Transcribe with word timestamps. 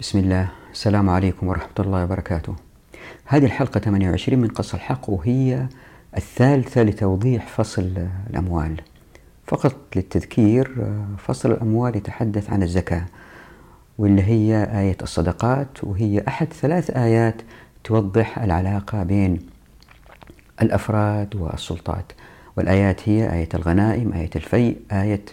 بسم 0.00 0.18
الله. 0.18 0.48
السلام 0.72 1.10
عليكم 1.10 1.48
ورحمة 1.48 1.72
الله 1.78 2.04
وبركاته. 2.04 2.54
هذه 3.24 3.44
الحلقة 3.44 3.80
28 3.80 4.38
من 4.38 4.48
قص 4.48 4.74
الحق 4.74 5.10
وهي 5.10 5.66
الثالثة 6.16 6.82
لتوضيح 6.82 7.48
فصل 7.48 8.06
الأموال. 8.30 8.80
فقط 9.46 9.76
للتذكير 9.96 10.86
فصل 11.18 11.50
الأموال 11.50 11.96
يتحدث 11.96 12.50
عن 12.50 12.62
الزكاة 12.62 13.04
واللي 13.98 14.22
هي 14.22 14.68
آية 14.80 14.96
الصدقات 15.02 15.84
وهي 15.84 16.22
أحد 16.28 16.52
ثلاث 16.52 16.90
آيات 16.90 17.42
توضح 17.84 18.38
العلاقة 18.38 19.02
بين 19.02 19.38
الأفراد 20.62 21.36
والسلطات. 21.36 22.12
والآيات 22.56 23.08
هي 23.08 23.32
آية 23.32 23.48
الغنائم 23.54 24.12
آية 24.12 24.30
الفيء 24.36 24.80
آية 24.92 25.24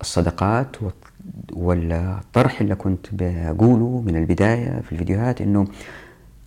الصدقات 0.00 0.76
والطرح 1.52 2.60
اللي 2.60 2.74
كنت 2.74 3.06
بقوله 3.12 4.02
من 4.06 4.16
البداية 4.16 4.80
في 4.80 4.92
الفيديوهات 4.92 5.40
أنه 5.40 5.66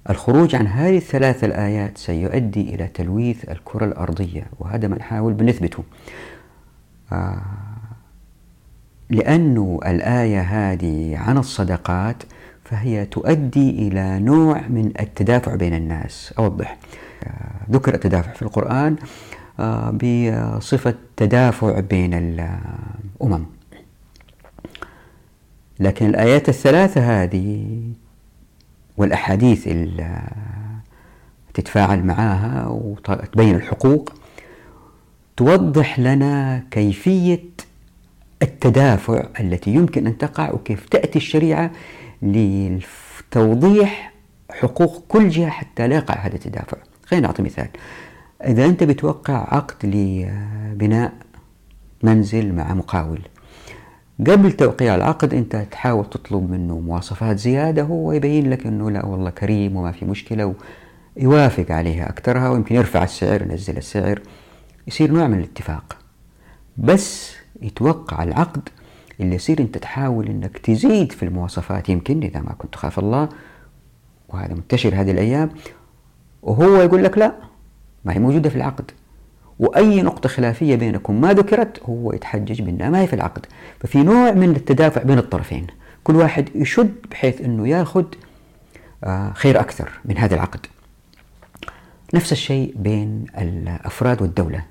الخروج 0.09 0.55
عن 0.55 0.67
هذه 0.67 0.97
الثلاث 0.97 1.43
الآيات 1.43 1.97
سيؤدي 1.97 2.75
إلى 2.75 2.87
تلويث 2.87 3.49
الكرة 3.49 3.85
الأرضية 3.85 4.43
وهذا 4.59 4.87
ما 4.87 4.97
نحاول 4.97 5.33
بنثبته. 5.33 5.83
آه 7.11 7.41
لأنه 9.09 9.79
الآية 9.85 10.41
هذه 10.41 11.17
عن 11.17 11.37
الصدقات 11.37 12.23
فهي 12.63 13.05
تؤدي 13.05 13.87
إلى 13.87 14.19
نوع 14.19 14.67
من 14.67 14.91
التدافع 14.99 15.55
بين 15.55 15.73
الناس. 15.73 16.33
أوضح. 16.39 16.77
آه 17.23 17.71
ذكر 17.71 17.93
التدافع 17.93 18.33
في 18.33 18.41
القرآن 18.41 18.95
آه 19.59 19.91
بصفة 19.91 20.95
تدافع 21.17 21.79
بين 21.79 22.13
الأمم. 22.13 23.45
لكن 25.79 26.05
الآيات 26.05 26.49
الثلاثة 26.49 27.23
هذه 27.23 27.65
والأحاديث 28.97 29.67
اللي 29.67 30.21
تتفاعل 31.53 32.05
معها 32.05 32.67
وتبين 32.67 33.55
الحقوق 33.55 34.13
توضح 35.37 35.99
لنا 35.99 36.63
كيفية 36.71 37.43
التدافع 38.41 39.25
التي 39.39 39.71
يمكن 39.71 40.07
أن 40.07 40.17
تقع 40.17 40.51
وكيف 40.51 40.89
تأتي 40.89 41.17
الشريعة 41.17 41.71
لتوضيح 42.21 44.13
حقوق 44.51 45.03
كل 45.07 45.29
جهة 45.29 45.49
حتى 45.49 45.87
لا 45.87 45.95
يقع 45.95 46.15
هذا 46.15 46.35
التدافع. 46.35 46.77
خلينا 47.05 47.27
نعطي 47.27 47.43
مثال. 47.43 47.67
إذا 48.45 48.65
أنت 48.65 48.83
بتوقع 48.83 49.55
عقد 49.55 49.85
لبناء 49.85 51.13
منزل 52.03 52.53
مع 52.53 52.73
مقاول 52.73 53.19
قبل 54.27 54.51
توقيع 54.51 54.95
العقد 54.95 55.33
أنت 55.33 55.55
تحاول 55.55 56.09
تطلب 56.09 56.51
منه 56.51 56.79
مواصفات 56.79 57.39
زيادة 57.39 57.83
هو 57.83 58.11
يبين 58.11 58.49
لك 58.49 58.65
إنه 58.65 58.91
لا 58.91 59.05
والله 59.05 59.29
كريم 59.29 59.75
وما 59.75 59.91
في 59.91 60.05
مشكلة 60.05 60.55
ويوافق 61.17 61.71
عليها 61.71 62.09
أكثرها 62.09 62.49
ويمكن 62.49 62.75
يرفع 62.75 63.03
السعر 63.03 63.41
ينزل 63.41 63.77
السعر 63.77 64.21
يصير 64.87 65.11
نوع 65.11 65.27
من 65.27 65.39
الاتفاق. 65.39 65.97
بس 66.77 67.35
يتوقع 67.61 68.23
العقد 68.23 68.69
اللي 69.19 69.35
يصير 69.35 69.59
أنت 69.59 69.77
تحاول 69.77 70.27
إنك 70.27 70.57
تزيد 70.57 71.11
في 71.11 71.23
المواصفات 71.23 71.89
يمكن 71.89 72.23
إذا 72.23 72.39
ما 72.39 72.53
كنت 72.57 72.73
تخاف 72.73 72.99
الله 72.99 73.29
وهذا 74.29 74.53
منتشر 74.53 74.95
هذه 74.95 75.11
الأيام 75.11 75.49
وهو 76.43 76.75
يقول 76.81 77.03
لك 77.03 77.17
لا 77.17 77.35
ما 78.05 78.13
هي 78.13 78.19
موجودة 78.19 78.49
في 78.49 78.55
العقد. 78.55 78.91
وأي 79.59 80.01
نقطة 80.01 80.29
خلافية 80.29 80.75
بينكم 80.75 81.21
ما 81.21 81.33
ذكرت 81.33 81.81
هو 81.83 82.13
يتحجج 82.13 82.61
بأنها 82.61 82.89
ما 82.89 83.01
هي 83.01 83.07
في 83.07 83.13
العقد. 83.13 83.45
ففي 83.79 84.03
نوع 84.03 84.31
من 84.31 84.49
التدافع 84.55 85.03
بين 85.03 85.17
الطرفين. 85.17 85.67
كل 86.03 86.15
واحد 86.15 86.49
يشد 86.55 86.95
بحيث 87.11 87.41
أنه 87.41 87.67
ياخذ 87.67 88.05
خير 89.33 89.59
أكثر 89.59 89.91
من 90.05 90.17
هذا 90.17 90.35
العقد. 90.35 90.59
نفس 92.13 92.31
الشيء 92.31 92.73
بين 92.75 93.25
الأفراد 93.37 94.21
والدولة. 94.21 94.63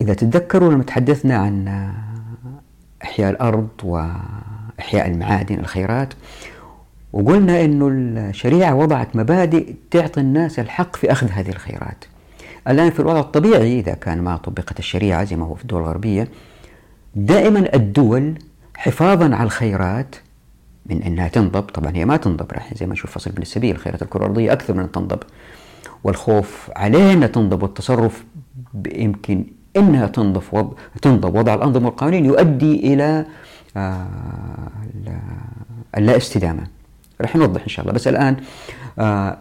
إذا 0.00 0.14
تتذكروا 0.14 0.72
لما 0.72 0.82
تحدثنا 0.82 1.36
عن 1.36 1.92
إحياء 3.02 3.30
الأرض 3.30 3.68
وإحياء 3.84 5.06
المعادن 5.06 5.58
الخيرات 5.58 6.14
وقلنا 7.12 7.64
أنه 7.64 7.88
الشريعة 7.88 8.74
وضعت 8.74 9.16
مبادئ 9.16 9.74
تعطي 9.90 10.20
الناس 10.20 10.58
الحق 10.58 10.96
في 10.96 11.12
أخذ 11.12 11.30
هذه 11.30 11.48
الخيرات. 11.48 12.04
الآن 12.68 12.90
في 12.90 13.00
الوضع 13.00 13.20
الطبيعي 13.20 13.80
إذا 13.80 13.94
كان 13.94 14.22
ما 14.22 14.36
طبقت 14.36 14.78
الشريعة 14.78 15.24
زي 15.24 15.36
ما 15.36 15.46
هو 15.46 15.54
في 15.54 15.62
الدول 15.62 15.80
الغربية 15.80 16.28
دائما 17.14 17.74
الدول 17.74 18.34
حفاظا 18.76 19.24
على 19.34 19.42
الخيرات 19.42 20.16
من 20.86 21.02
أنها 21.02 21.28
تنضب. 21.28 21.62
طبعا 21.62 21.96
هي 21.96 22.04
ما 22.04 22.16
تنضب 22.16 22.52
راح 22.52 22.74
زي 22.74 22.86
ما 22.86 22.92
نشوف 22.92 23.10
فصل 23.10 23.30
ابن 23.30 23.42
السبيل 23.42 23.78
خيرات 23.78 24.02
الكرة 24.02 24.20
الأرضية 24.20 24.52
أكثر 24.52 24.74
من 24.74 24.80
أن 24.80 24.92
تنضب 24.92 25.18
والخوف 26.04 26.70
عليها 26.76 27.12
أنها 27.12 27.28
تنضب 27.28 27.62
والتصرف 27.62 28.24
يمكن 28.92 29.44
أنها 29.76 30.06
تنضب 30.06 30.42
وضع, 30.52 30.72
تنضب. 31.02 31.34
وضع 31.34 31.54
الأنظمة 31.54 31.86
والقوانين 31.86 32.24
يؤدي 32.24 32.94
إلى 32.94 33.26
آه 33.76 34.06
اللا 35.96 36.16
استدامة. 36.16 36.66
راح 37.20 37.36
نوضح 37.36 37.62
إن 37.62 37.68
شاء 37.68 37.82
الله. 37.82 37.94
بس 37.94 38.08
الآن 38.08 38.36
آه 38.98 39.38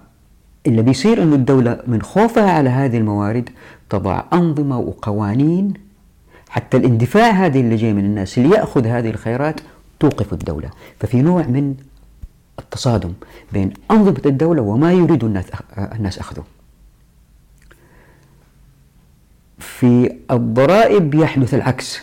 اللي 0.67 0.81
بيصير 0.81 1.23
إنه 1.23 1.35
الدولة 1.35 1.83
من 1.87 2.01
خوفها 2.01 2.51
على 2.51 2.69
هذه 2.69 2.97
الموارد 2.97 3.49
تضع 3.89 4.23
أنظمة 4.33 4.79
وقوانين 4.79 5.73
حتى 6.49 6.77
الاندفاع 6.77 7.29
هذه 7.29 7.59
اللي 7.59 7.75
جاي 7.75 7.93
من 7.93 8.05
الناس 8.05 8.37
اللي 8.37 8.49
يأخذ 8.49 8.87
هذه 8.87 9.09
الخيرات 9.09 9.59
توقف 9.99 10.33
الدولة. 10.33 10.69
ففي 10.99 11.21
نوع 11.21 11.41
من 11.41 11.75
التصادم 12.59 13.13
بين 13.53 13.73
أنظمة 13.91 14.21
الدولة 14.25 14.61
وما 14.61 14.91
يريد 14.93 15.23
الناس 15.23 15.45
الناس 15.77 16.19
أخذه. 16.19 16.43
في 19.59 20.15
الضرائب 20.31 21.13
يحدث 21.15 21.53
العكس. 21.53 21.99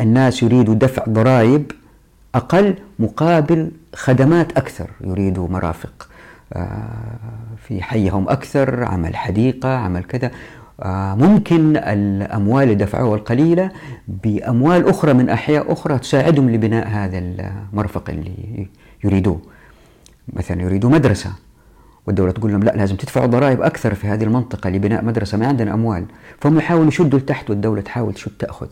الناس 0.00 0.42
يريدوا 0.42 0.74
دفع 0.74 1.04
ضرائب 1.08 1.72
أقل 2.34 2.74
مقابل 2.98 3.70
خدمات 3.94 4.56
أكثر 4.56 4.90
يريدوا 5.00 5.48
مرافق 5.48 6.08
في 7.56 7.82
حيهم 7.82 8.28
أكثر 8.28 8.84
عمل 8.84 9.16
حديقة 9.16 9.76
عمل 9.76 10.04
كذا. 10.04 10.30
ممكن 11.16 11.76
الأموال 11.76 12.62
اللي 12.62 12.74
دفعوها 12.74 13.16
القليلة 13.16 13.70
بأموال 14.08 14.88
أخرى 14.88 15.12
من 15.12 15.28
أحياء 15.28 15.72
أخرى 15.72 15.98
تساعدهم 15.98 16.50
لبناء 16.50 16.88
هذا 16.88 17.18
المرفق 17.18 18.10
اللي 18.10 18.68
يريدوه. 19.04 19.40
مثلا 20.32 20.62
يريدوا 20.62 20.90
مدرسة 20.90 21.32
والدولة 22.06 22.32
تقول 22.32 22.50
لهم 22.52 22.62
لا 22.62 22.70
لازم 22.70 22.96
تدفعوا 22.96 23.26
ضرائب 23.26 23.62
أكثر 23.62 23.94
في 23.94 24.06
هذه 24.06 24.24
المنطقة 24.24 24.70
لبناء 24.70 25.04
مدرسة 25.04 25.38
ما 25.38 25.46
عندنا 25.46 25.74
أموال. 25.74 26.04
فهم 26.40 26.58
يحاولوا 26.58 26.88
يشدوا 26.88 27.18
لتحت 27.18 27.50
والدولة 27.50 27.80
تحاول 27.80 28.14
تشد 28.14 28.32
تأخذ. 28.38 28.66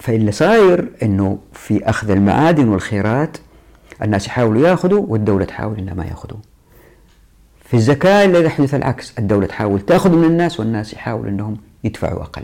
فاللي 0.00 0.32
صاير 0.32 0.88
إنه 1.02 1.38
في 1.52 1.84
أخذ 1.84 2.10
المعادن 2.10 2.68
والخيرات 2.68 3.36
الناس 4.02 4.26
يحاولوا 4.26 4.68
ياخذوا 4.68 5.06
والدولة 5.08 5.44
تحاول 5.44 5.78
إنها 5.78 5.94
ما 5.94 6.04
ياخذوا. 6.04 6.38
في 7.64 7.74
الزكاة 7.74 8.24
اللي 8.24 8.44
يحدث 8.44 8.74
العكس، 8.74 9.18
الدولة 9.18 9.46
تحاول 9.46 9.80
تاخذ 9.80 10.16
من 10.16 10.24
الناس 10.24 10.60
والناس 10.60 10.92
يحاولوا 10.92 11.30
إنهم 11.30 11.56
يدفعوا 11.84 12.22
أقل. 12.22 12.42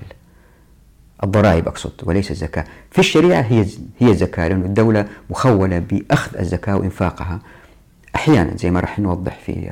الضرائب 1.24 1.68
أقصد 1.68 1.92
وليس 2.02 2.30
الزكاة، 2.30 2.64
في 2.90 2.98
الشريعة 2.98 3.40
هي 3.40 3.66
هي 3.98 4.10
الزكاة 4.10 4.48
لأنه 4.48 4.66
الدولة 4.66 5.06
مخولة 5.30 5.78
بأخذ 5.78 6.38
الزكاة 6.38 6.76
وإنفاقها 6.76 7.40
أحيانا 8.16 8.56
زي 8.56 8.70
ما 8.70 8.80
راح 8.80 8.98
نوضح 8.98 9.38
في 9.38 9.70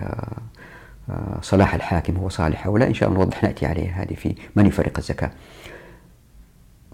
صلاح 1.43 1.75
الحاكم 1.75 2.17
هو 2.17 2.29
صالح 2.29 2.67
أو 2.67 2.77
لا 2.77 2.87
إن 2.87 2.95
شاء 2.95 3.09
الله 3.09 3.21
نوضح 3.21 3.43
نأتي 3.43 3.67
عليه 3.67 4.03
هذه 4.03 4.15
في 4.15 4.35
من 4.57 4.67
يفرق 4.67 4.99
الزكاة. 4.99 5.31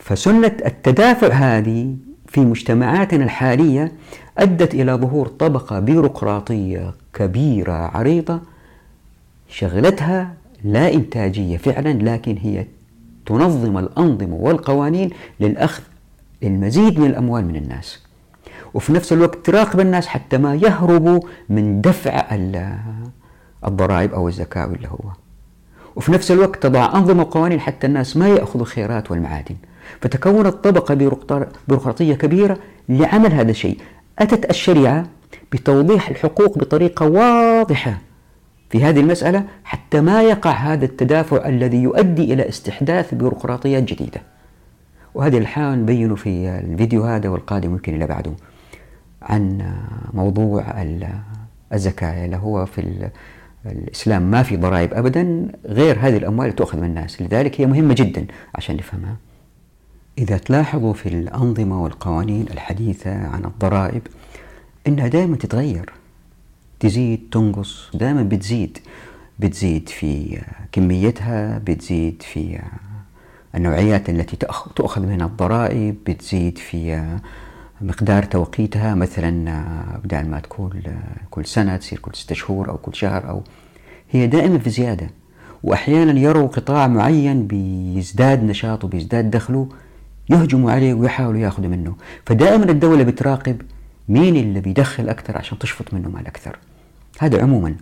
فسنة 0.00 0.56
التدافع 0.66 1.28
هذه 1.28 1.97
في 2.27 2.41
مجتمعاتنا 2.41 3.25
الحالية 3.25 3.92
أدت 4.39 4.75
إلى 4.75 4.92
ظهور 4.92 5.27
طبقة 5.28 5.80
بيروقراطية 5.80 6.95
كبيرة 7.15 7.72
عريضة 7.72 8.41
شغلتها 9.48 10.34
لا 10.65 10.95
إنتاجية 10.95 11.57
فعلا 11.57 11.92
لكن 11.92 12.36
هي 12.36 12.66
تنظم 13.27 13.78
الأنظمة 13.78 14.34
والقوانين 14.34 15.10
للأخذ 15.41 15.83
المزيد 16.42 17.01
من 17.01 17.07
الأموال 17.07 17.45
من 17.45 17.57
الناس. 17.57 17.98
وفي 18.75 18.92
نفس 18.92 19.13
الوقت 19.13 19.47
تراقب 19.47 19.80
الناس 19.80 20.07
حتى 20.07 20.39
ما 20.39 20.54
يهربوا 20.54 21.21
من 21.48 21.80
دفع 21.80 22.27
الضرائب 23.66 24.15
أو 24.15 24.28
الزكاة 24.28 24.65
اللي 24.65 24.89
هو. 24.89 25.10
وفي 25.97 26.13
نفس 26.13 26.30
الوقت 26.30 26.63
تضع 26.63 26.92
أنظمة 26.95 27.22
وقوانين 27.22 27.60
حتى 27.60 27.86
الناس 27.86 28.16
ما 28.16 28.28
يأخذوا 28.28 28.63
الخيرات 28.63 29.10
والمعادن. 29.10 29.57
فتكونت 30.01 30.54
طبقة 30.54 30.95
بيروقراطية 31.69 32.15
كبيرة 32.15 32.59
لعمل 32.89 33.33
هذا 33.33 33.51
الشيء. 33.51 33.78
أتت 34.19 34.51
الشريعة 34.51 35.07
بتوضيح 35.53 36.09
الحقوق 36.09 36.59
بطريقة 36.59 37.09
واضحة 37.09 37.98
في 38.71 38.84
هذه 38.84 39.01
المسألة 39.01 39.45
حتى 39.65 40.01
ما 40.01 40.22
يقع 40.22 40.51
هذا 40.51 40.84
التدافع 40.84 41.48
الذي 41.48 41.83
يؤدي 41.83 42.33
إلى 42.33 42.48
استحداث 42.48 43.15
بيروقراطيات 43.15 43.83
جديدة. 43.83 44.21
وهذه 45.15 45.39
الحال 45.39 45.83
نبينه 45.83 46.15
في 46.15 46.48
الفيديو 46.48 47.04
هذا 47.04 47.28
والقادم 47.28 47.71
يمكن 47.71 47.95
إلى 47.95 48.07
بعده 48.07 48.33
عن 49.22 49.72
موضوع 50.13 50.65
الزكاة. 51.72 52.25
اللي 52.25 52.37
هو 52.37 52.66
في 52.66 53.10
الإسلام 53.66 54.31
ما 54.31 54.42
في 54.42 54.57
ضرائب 54.57 54.95
أبدا 54.95 55.48
غير 55.66 55.98
هذه 56.01 56.16
الأموال 56.16 56.47
اللي 56.47 56.57
تؤخذ 56.57 56.78
من 56.78 56.84
الناس. 56.84 57.22
لذلك 57.22 57.60
هي 57.60 57.66
مهمة 57.66 57.95
جدا 57.95 58.27
عشان 58.54 58.77
نفهمها. 58.77 59.16
إذا 60.18 60.39
تلاحظوا 60.39 60.92
في 60.92 61.09
الأنظمة 61.09 61.83
والقوانين 61.83 62.47
الحديثة 62.51 63.27
عن 63.27 63.45
الضرائب 63.45 64.03
إنها 64.86 65.09
دائما 65.09 65.36
تتغير. 65.36 65.92
تزيد 66.80 67.21
تنقص 67.33 67.91
دائما 67.95 68.22
بتزيد. 68.22 68.78
بتزيد 69.39 69.89
في 69.89 70.42
كميتها 70.72 71.59
بتزيد 71.59 72.22
في 72.22 72.59
النوعيات 73.54 74.10
التي 74.10 74.36
تؤخذ 74.77 75.07
منها 75.07 75.27
الضرائب 75.27 75.97
بتزيد 76.07 76.59
في 76.59 77.16
مقدار 77.80 78.22
توقيتها. 78.22 78.95
مثلا 78.95 79.63
بدل 80.04 80.28
ما 80.28 80.41
تكون 80.41 80.83
كل 81.30 81.47
سنة 81.47 81.77
تصير 81.77 81.98
كل 81.98 82.15
ستة 82.15 82.34
شهور 82.34 82.68
أو 82.68 82.77
كل 82.77 82.95
شهر 82.95 83.28
أو 83.28 83.42
هي 84.10 84.27
دائما 84.27 84.59
في 84.59 84.71
زيادة. 84.71 85.10
وأحيانا 85.63 86.21
يروا 86.21 86.48
قطاع 86.48 86.86
معين 86.86 87.47
بيزداد 87.47 88.45
نشاطه 88.45 88.89
بيزداد 88.89 89.30
دخله. 89.30 89.68
يهجموا 90.30 90.72
عليه 90.72 90.94
ويحاولوا 90.94 91.41
ياخذوا 91.41 91.68
منه. 91.68 91.97
فدائما 92.27 92.65
الدولة 92.65 93.03
بتراقب 93.03 93.62
مين 94.09 94.36
اللي 94.36 94.60
بيدخل 94.60 95.09
أكثر 95.09 95.38
عشان 95.38 95.59
تشفط 95.59 95.94
منه 95.94 96.09
مال 96.09 96.27
أكثر. 96.27 96.59
هذا 97.21 97.42
عموما. 97.42 97.74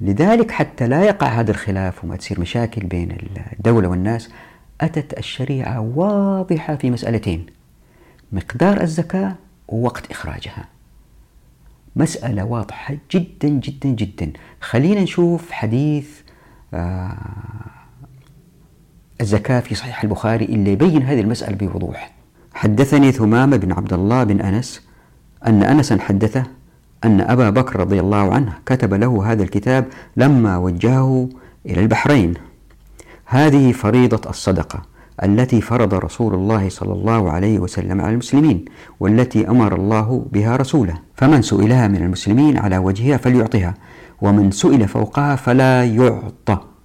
لذلك 0.00 0.50
حتى 0.50 0.86
لا 0.86 1.02
يقع 1.04 1.26
هذا 1.26 1.50
الخلاف 1.50 2.04
وما 2.04 2.16
تصير 2.16 2.40
مشاكل 2.40 2.86
بين 2.86 3.16
الدولة 3.52 3.88
والناس 3.88 4.30
أتت 4.80 5.18
الشريعة 5.18 5.80
واضحة 5.80 6.76
في 6.76 6.90
مسألتين 6.90 7.46
مقدار 8.32 8.80
الزكاة 8.80 9.34
ووقت 9.68 10.10
إخراجها. 10.10 10.64
مسألة 11.96 12.44
واضحة 12.44 12.96
جدا 13.10 13.48
جدا 13.48 13.88
جدا. 13.88 14.32
خلينا 14.60 15.00
نشوف 15.00 15.50
حديث 15.50 16.08
آه 16.74 17.16
الزكاة 19.20 19.60
في 19.60 19.74
صحيح 19.74 20.02
البخاري 20.02 20.44
اللي 20.44 20.72
يبين 20.72 21.02
هذه 21.02 21.20
المسألة 21.20 21.56
بوضوح. 21.56 22.10
حدثني 22.54 23.12
ثمامة 23.12 23.56
بن 23.56 23.72
عبد 23.72 23.92
الله 23.92 24.24
بن 24.24 24.40
أنس 24.40 24.82
أن 25.46 25.62
أنسا 25.62 25.98
حدثه 26.00 26.44
أن 27.04 27.20
أبا 27.20 27.50
بكر 27.50 27.80
رضي 27.80 28.00
الله 28.00 28.34
عنه 28.34 28.52
كتب 28.66 28.94
له 28.94 29.32
هذا 29.32 29.42
الكتاب 29.42 29.84
لما 30.16 30.56
وجهه 30.56 31.28
إلى 31.66 31.80
البحرين. 31.80 32.34
هذه 33.26 33.72
فريضة 33.72 34.30
الصدقة 34.30 34.82
التي 35.24 35.60
فرض 35.60 35.94
رسول 35.94 36.34
الله 36.34 36.68
صلى 36.68 36.92
الله 36.92 37.30
عليه 37.30 37.58
وسلم 37.58 38.00
على 38.00 38.12
المسلمين 38.12 38.64
والتي 39.00 39.48
أمر 39.48 39.74
الله 39.74 40.26
بها 40.32 40.56
رسوله. 40.56 40.94
فمن 41.14 41.42
سئلها 41.42 41.88
من 41.88 41.96
المسلمين 41.96 42.58
على 42.58 42.78
وجهها 42.78 43.16
فليعطها 43.16 43.74
ومن 44.22 44.50
سئل 44.50 44.88
فوقها 44.88 45.36
فلا 45.36 45.84
يعطى. 45.84 46.75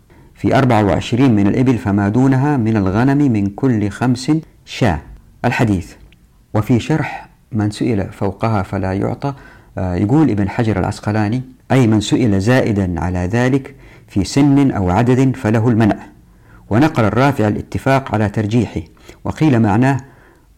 في 0.42 0.58
24 0.58 1.32
من 1.32 1.48
الإبل 1.48 1.78
فما 1.78 2.10
دونها 2.10 2.58
من 2.58 2.78
الغنم 2.78 3.32
من 3.32 3.46
كل 3.48 3.90
خمس 3.90 4.32
شاة. 4.66 5.00
الحديث 5.46 5.94
وفي 6.54 6.80
شرح 6.80 7.30
من 7.52 7.72
سئل 7.72 8.12
فوقها 8.12 8.64
فلا 8.64 8.94
يعطى 8.94 9.34
آه، 9.78 9.96
يقول 9.96 10.30
ابن 10.30 10.50
حجر 10.50 10.80
العسقلاني 10.80 11.42
أي 11.72 11.88
من 11.88 12.02
سئل 12.02 12.40
زائدا 12.40 13.02
على 13.02 13.20
ذلك 13.20 13.76
في 14.08 14.24
سن 14.24 14.72
أو 14.72 14.90
عدد 14.90 15.36
فله 15.36 15.70
المنع. 15.70 15.96
ونقل 16.70 17.04
الرافع 17.04 17.48
الاتفاق 17.48 18.16
على 18.16 18.30
ترجيحه 18.30 18.82
وقيل 19.24 19.60
معناه 19.60 19.98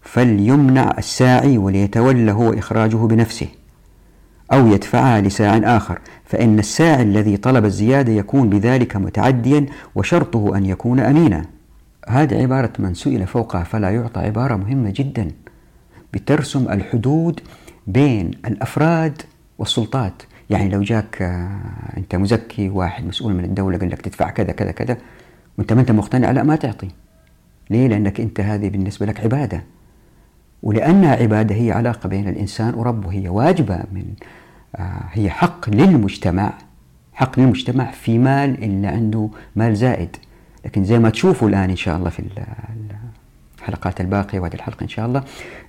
فليمنع 0.02 0.94
الساعي 0.98 1.58
وليتولى 1.58 2.32
هو 2.32 2.54
إخراجه 2.54 2.96
بنفسه. 2.98 3.48
أو 4.54 4.68
يدفعها 4.68 5.22
لساع 5.22 5.58
آخر 5.78 6.00
فإن 6.26 6.60
الساعي 6.60 7.04
الذي 7.04 7.38
طلب 7.38 7.66
الزيادة 7.66 8.12
يكون 8.12 8.50
بذلك 8.50 8.96
متعديا 8.96 9.66
وشرطه 9.96 10.58
أن 10.58 10.66
يكون 10.66 11.00
أمينا. 11.00 11.46
هذه 12.08 12.42
عبارة 12.42 12.74
من 12.80 12.94
سئل 12.94 13.28
فوقها 13.28 13.64
فلا 13.64 13.90
يعطى 13.90 14.22
عبارة 14.22 14.56
مهمة 14.56 14.94
جدا. 14.96 15.32
بترسم 16.14 16.70
الحدود 16.70 17.40
بين 17.88 18.32
الأفراد 18.46 19.22
والسلطات. 19.58 20.24
يعني 20.50 20.70
لو 20.70 20.82
جاك 20.82 21.22
آه، 21.22 21.98
أنت 21.98 22.16
مزكي 22.16 22.70
واحد 22.70 23.06
مسؤول 23.06 23.34
من 23.34 23.44
الدولة 23.44 23.78
قال 23.78 23.90
لك 23.90 24.02
تدفع 24.02 24.30
كذا 24.30 24.52
كذا 24.52 24.72
كذا 24.72 24.98
وأنت 25.58 25.74
ما 25.74 25.82
أنت 25.82 25.92
مقتنع 25.92 26.32
لا 26.32 26.44
ما 26.44 26.56
تعطي. 26.56 26.88
ليه؟ 27.70 27.88
لأنك 27.88 28.20
أنت 28.20 28.40
هذه 28.40 28.70
بالنسبة 28.70 29.06
لك 29.06 29.20
عبادة. 29.20 29.64
ولأنها 30.64 31.16
عبادة 31.16 31.56
هي 31.56 31.72
علاقة 31.72 32.10
بين 32.10 32.28
الإنسان 32.28 32.74
وربه 32.74 33.12
هي 33.12 33.30
واجبة 33.30 33.84
من 33.94 34.06
هي 35.12 35.30
حق 35.30 35.70
للمجتمع 35.70 36.54
حق 37.14 37.40
للمجتمع 37.40 37.92
في 37.92 38.18
مال 38.18 38.64
اللي 38.64 38.88
عنده 38.88 39.30
مال 39.56 39.76
زائد. 39.76 40.16
لكن 40.66 40.84
زي 40.84 41.00
ما 41.00 41.10
تشوفوا 41.10 41.50
الآن 41.50 41.70
إن 41.70 41.76
شاء 41.76 41.98
الله 41.98 42.10
في 42.10 42.24
الحلقات 43.60 44.02
الباقية 44.02 44.40
وهذه 44.40 44.54
الحلقة 44.54 44.84
إن 44.84 44.88
شاء 44.88 45.06
الله 45.06 45.24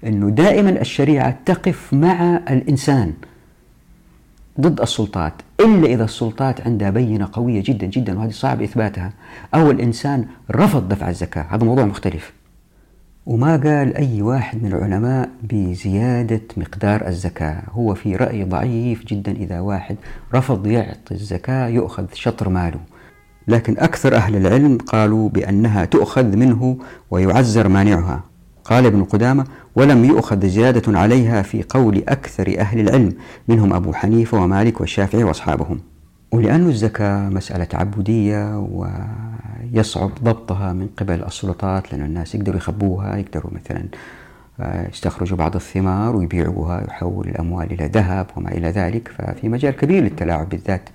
أنه 0.06 0.30
دائما 0.30 0.70
الشريعة 0.70 1.36
تقف 1.46 1.94
مع 1.94 2.40
الإنسان 2.50 3.12
ضد 4.60 4.80
السلطات 4.80 5.32
إلا 5.60 5.86
إذا 5.86 6.04
السلطات 6.04 6.60
عندها 6.60 6.90
بينة 6.90 7.28
قوية 7.32 7.62
جدا 7.66 7.86
جدا 7.86 8.18
وهذه 8.18 8.30
صعب 8.30 8.62
إثباتها 8.62 9.12
أو 9.54 9.70
الإنسان 9.70 10.26
رفض 10.50 10.88
دفع 10.88 11.08
الزكاة. 11.08 11.46
هذا 11.50 11.64
موضوع 11.64 11.84
مختلف. 11.84 12.32
وما 13.26 13.56
قال 13.56 13.96
أي 13.96 14.22
واحد 14.22 14.62
من 14.62 14.72
العلماء 14.72 15.30
بزيادة 15.42 16.40
مقدار 16.56 17.06
الزكاة. 17.06 17.62
هو 17.70 17.94
في 17.94 18.16
رأي 18.16 18.44
ضعيف 18.44 19.04
جدا 19.04 19.32
إذا 19.32 19.60
واحد 19.60 19.96
رفض 20.34 20.66
يعطي 20.66 21.14
الزكاة 21.14 21.68
يؤخذ 21.68 22.04
شطر 22.12 22.48
ماله. 22.48 22.80
لكن 23.48 23.78
أكثر 23.78 24.14
أهل 24.14 24.36
العلم 24.36 24.78
قالوا 24.78 25.28
بأنها 25.28 25.84
تؤخذ 25.84 26.36
منه 26.36 26.78
ويعزر 27.10 27.68
مانعها. 27.68 28.24
قال 28.64 28.86
ابن 28.86 29.04
قدامة 29.04 29.44
ولم 29.76 30.04
يؤخذ 30.04 30.46
زيادة 30.46 30.98
عليها 30.98 31.42
في 31.42 31.62
قول 31.68 32.04
أكثر 32.08 32.54
أهل 32.58 32.80
العلم 32.80 33.12
منهم 33.48 33.72
أبو 33.72 33.92
حنيفة 33.92 34.42
ومالك 34.42 34.80
والشافعي 34.80 35.24
وأصحابهم. 35.24 35.80
ولأن 36.32 36.68
الزكاة 36.68 37.28
مسألة 37.28 37.68
عبودية 37.74 38.58
ويصعب 39.72 40.10
ضبطها 40.22 40.72
من 40.72 40.88
قبل 40.96 41.22
السلطات 41.22 41.92
لأن 41.92 42.02
الناس 42.02 42.34
يقدروا 42.34 42.56
يخبوها 42.56 43.16
يقدروا 43.16 43.50
مثلا 43.54 43.84
آه، 44.60 44.88
يستخرجوا 44.88 45.38
بعض 45.38 45.54
الثمار 45.54 46.16
ويبيعوها 46.16 46.84
يحول 46.88 47.28
الأموال 47.28 47.72
إلى 47.72 47.86
ذهب 47.86 48.26
وما 48.36 48.52
إلى 48.52 48.68
ذلك. 48.70 49.08
ففي 49.08 49.48
مجال 49.48 49.76
كبير 49.76 50.02
للتلاعب 50.02 50.48
بالذات 50.48 50.88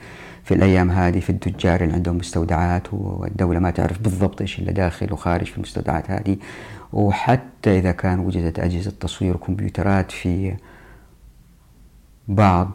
في 0.44 0.54
الأيام 0.54 0.92
هذه 0.92 1.20
في 1.20 1.30
التجار 1.30 1.84
اللي 1.84 1.94
عندهم 1.94 2.18
مستودعات 2.18 2.94
والدولة 2.94 3.60
ما 3.60 3.72
تعرف 3.72 4.02
بالضبط 4.02 4.42
إيش 4.42 4.60
اللي 4.60 4.72
داخل 4.72 5.14
وخارج 5.14 5.46
في 5.46 5.58
المستودعات 5.58 6.12
هذه. 6.12 6.38
وحتى 6.94 7.80
إذا 7.80 7.92
كان 7.92 8.20
وجدت 8.20 8.60
أجهزة 8.60 8.92
تصوير 9.00 9.36
وكمبيوترات 9.36 10.12
في 10.12 10.54
بعض 12.28 12.72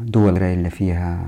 الدول 0.00 0.38
اللي 0.42 0.70
فيها 0.70 1.24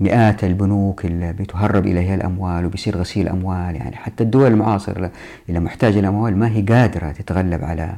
مئات 0.00 0.44
البنوك 0.44 1.04
اللي 1.04 1.32
بتهرب 1.32 1.86
إليها 1.86 2.14
الأموال 2.14 2.66
وبيصير 2.66 2.96
غسيل 2.96 3.28
أموال 3.28 3.76
يعني 3.76 3.96
حتى 3.96 4.24
الدول 4.24 4.46
المعاصرة 4.46 5.10
اللي 5.48 5.60
محتاجة 5.60 6.00
الأموال 6.00 6.36
ما 6.36 6.48
هي 6.48 6.62
قادرة 6.62 7.10
تتغلب 7.12 7.64
على 7.64 7.96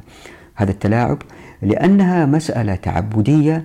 هذا 0.55 0.71
التلاعب 0.71 1.17
لأنها 1.61 2.25
مسألة 2.25 2.75
تعبدية. 2.75 3.63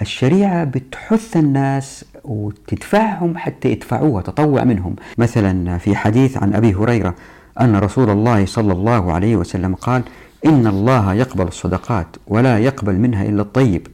الشريعة 0.00 0.64
بتحث 0.64 1.36
الناس 1.36 2.04
وتدفعهم 2.24 3.36
حتى 3.36 3.70
يدفعوها 3.70 4.22
تطوع 4.22 4.64
منهم. 4.64 4.96
مثلا 5.18 5.78
في 5.78 5.96
حديث 5.96 6.36
عن 6.36 6.54
أبي 6.54 6.74
هريرة 6.74 7.14
أن 7.60 7.76
رسول 7.76 8.10
الله 8.10 8.46
صلى 8.46 8.72
الله 8.72 9.12
عليه 9.12 9.36
وسلم 9.36 9.74
قال 9.74 10.02
إن 10.46 10.66
الله 10.66 11.14
يقبل 11.14 11.46
الصدقات 11.46 12.06
ولا 12.26 12.58
يقبل 12.58 12.94
منها 12.94 13.22
إلا 13.22 13.42
الطيب 13.42 13.86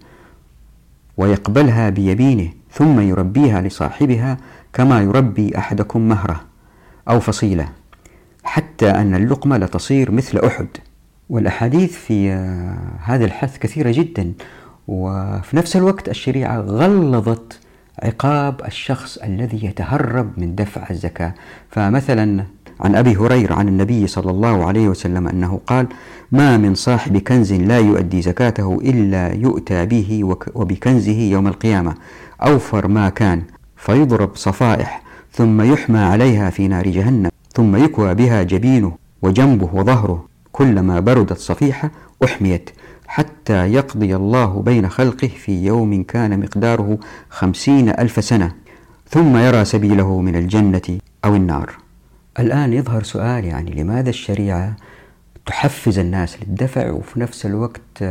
ويقبلها 1.16 1.90
بيمينه 1.90 2.48
ثم 2.74 3.00
يربيها 3.00 3.60
لصاحبها 3.60 4.36
كما 4.72 5.00
يربي 5.02 5.58
أحدكم 5.58 6.08
مهرة 6.08 6.40
أو 7.08 7.20
فصيلة 7.20 7.68
حتى 8.44 8.90
أن 8.90 9.14
اللقمة 9.14 9.56
لتصير 9.58 10.10
مثل 10.10 10.38
أحد. 10.38 10.66
والأحاديث 11.30 11.92
في 11.92 12.30
هذا 13.02 13.24
الحث 13.24 13.58
كثيرة 13.58 13.90
جدا 13.90 14.32
وفي 14.88 15.56
نفس 15.56 15.76
الوقت 15.76 16.08
الشريعة 16.08 16.60
غلظت 16.60 17.60
عقاب 18.02 18.60
الشخص 18.66 19.16
الذي 19.16 19.66
يتهرب 19.66 20.30
من 20.36 20.54
دفع 20.54 20.90
الزكاة. 20.90 21.34
فمثلا 21.70 22.44
عن 22.80 22.94
أبي 22.94 23.16
هريرة 23.16 23.54
عن 23.54 23.68
النبي 23.68 24.06
صلى 24.06 24.30
الله 24.30 24.64
عليه 24.66 24.88
وسلم 24.88 25.28
أنه 25.28 25.60
قال 25.66 25.86
ما 26.32 26.56
من 26.56 26.74
صاحب 26.74 27.16
كنز 27.16 27.52
لا 27.52 27.78
يؤدي 27.78 28.22
زكاته 28.22 28.78
إلا 28.82 29.34
يؤتى 29.34 29.86
به 29.86 30.24
وبكنزه 30.54 31.20
يوم 31.20 31.46
القيامة. 31.46 31.94
أوفر 32.42 32.88
ما 32.88 33.08
كان 33.08 33.42
فيضرب 33.76 34.36
صفائح 34.36 35.02
ثم 35.32 35.62
يحمى 35.62 35.98
عليها 35.98 36.50
في 36.50 36.68
نار 36.68 36.88
جهنم 36.88 37.30
ثم 37.54 37.76
يكوى 37.76 38.14
بها 38.14 38.42
جبينه 38.42 38.92
وجنبه 39.22 39.70
وظهره. 39.72 40.28
كلما 40.52 41.00
بردت 41.00 41.38
صفيحة 41.38 41.90
أحميت 42.24 42.70
حتى 43.06 43.72
يقضي 43.72 44.16
الله 44.16 44.62
بين 44.62 44.88
خلقه 44.88 45.28
في 45.28 45.66
يوم 45.66 46.02
كان 46.02 46.40
مقداره 46.40 46.98
خمسين 47.30 47.88
ألف 47.88 48.24
سنة. 48.24 48.52
ثم 49.08 49.36
يرى 49.36 49.64
سبيله 49.64 50.20
من 50.20 50.36
الجنة 50.36 50.98
أو 51.24 51.36
النار. 51.36 51.74
الآن 52.38 52.72
يظهر 52.72 53.02
سؤال 53.02 53.44
يعني 53.44 53.70
لماذا 53.70 54.10
الشريعة 54.10 54.76
تحفز 55.46 55.98
الناس 55.98 56.36
للدفع 56.42 56.90
وفي 56.90 57.20
نفس 57.20 57.46
الوقت 57.46 58.04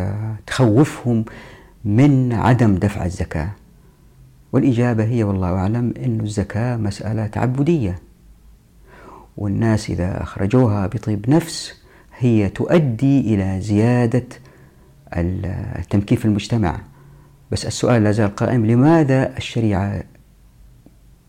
تخوفهم 0.47 1.25
من 1.85 2.33
عدم 2.33 2.75
دفع 2.75 3.05
الزكاة؟ 3.05 3.49
والإجابة 4.53 5.03
هي 5.03 5.23
والله 5.23 5.47
أعلم 5.47 5.93
أن 6.05 6.21
الزكاة 6.21 6.77
مسألة 6.77 7.27
تعبدية. 7.27 7.99
والناس 9.37 9.89
إذا 9.89 10.23
أخرجوها 10.23 10.87
بطيب 10.87 11.29
نفس 11.29 11.83
هي 12.17 12.49
تؤدي 12.49 13.19
إلى 13.19 13.61
زيادة 13.61 14.25
التمكين 15.79 16.17
في 16.17 16.25
المجتمع. 16.25 16.79
بس 17.51 17.65
السؤال 17.65 18.03
لا 18.03 18.11
زال 18.11 18.35
قائم 18.35 18.65
لماذا 18.65 19.37
الشريعة 19.37 20.03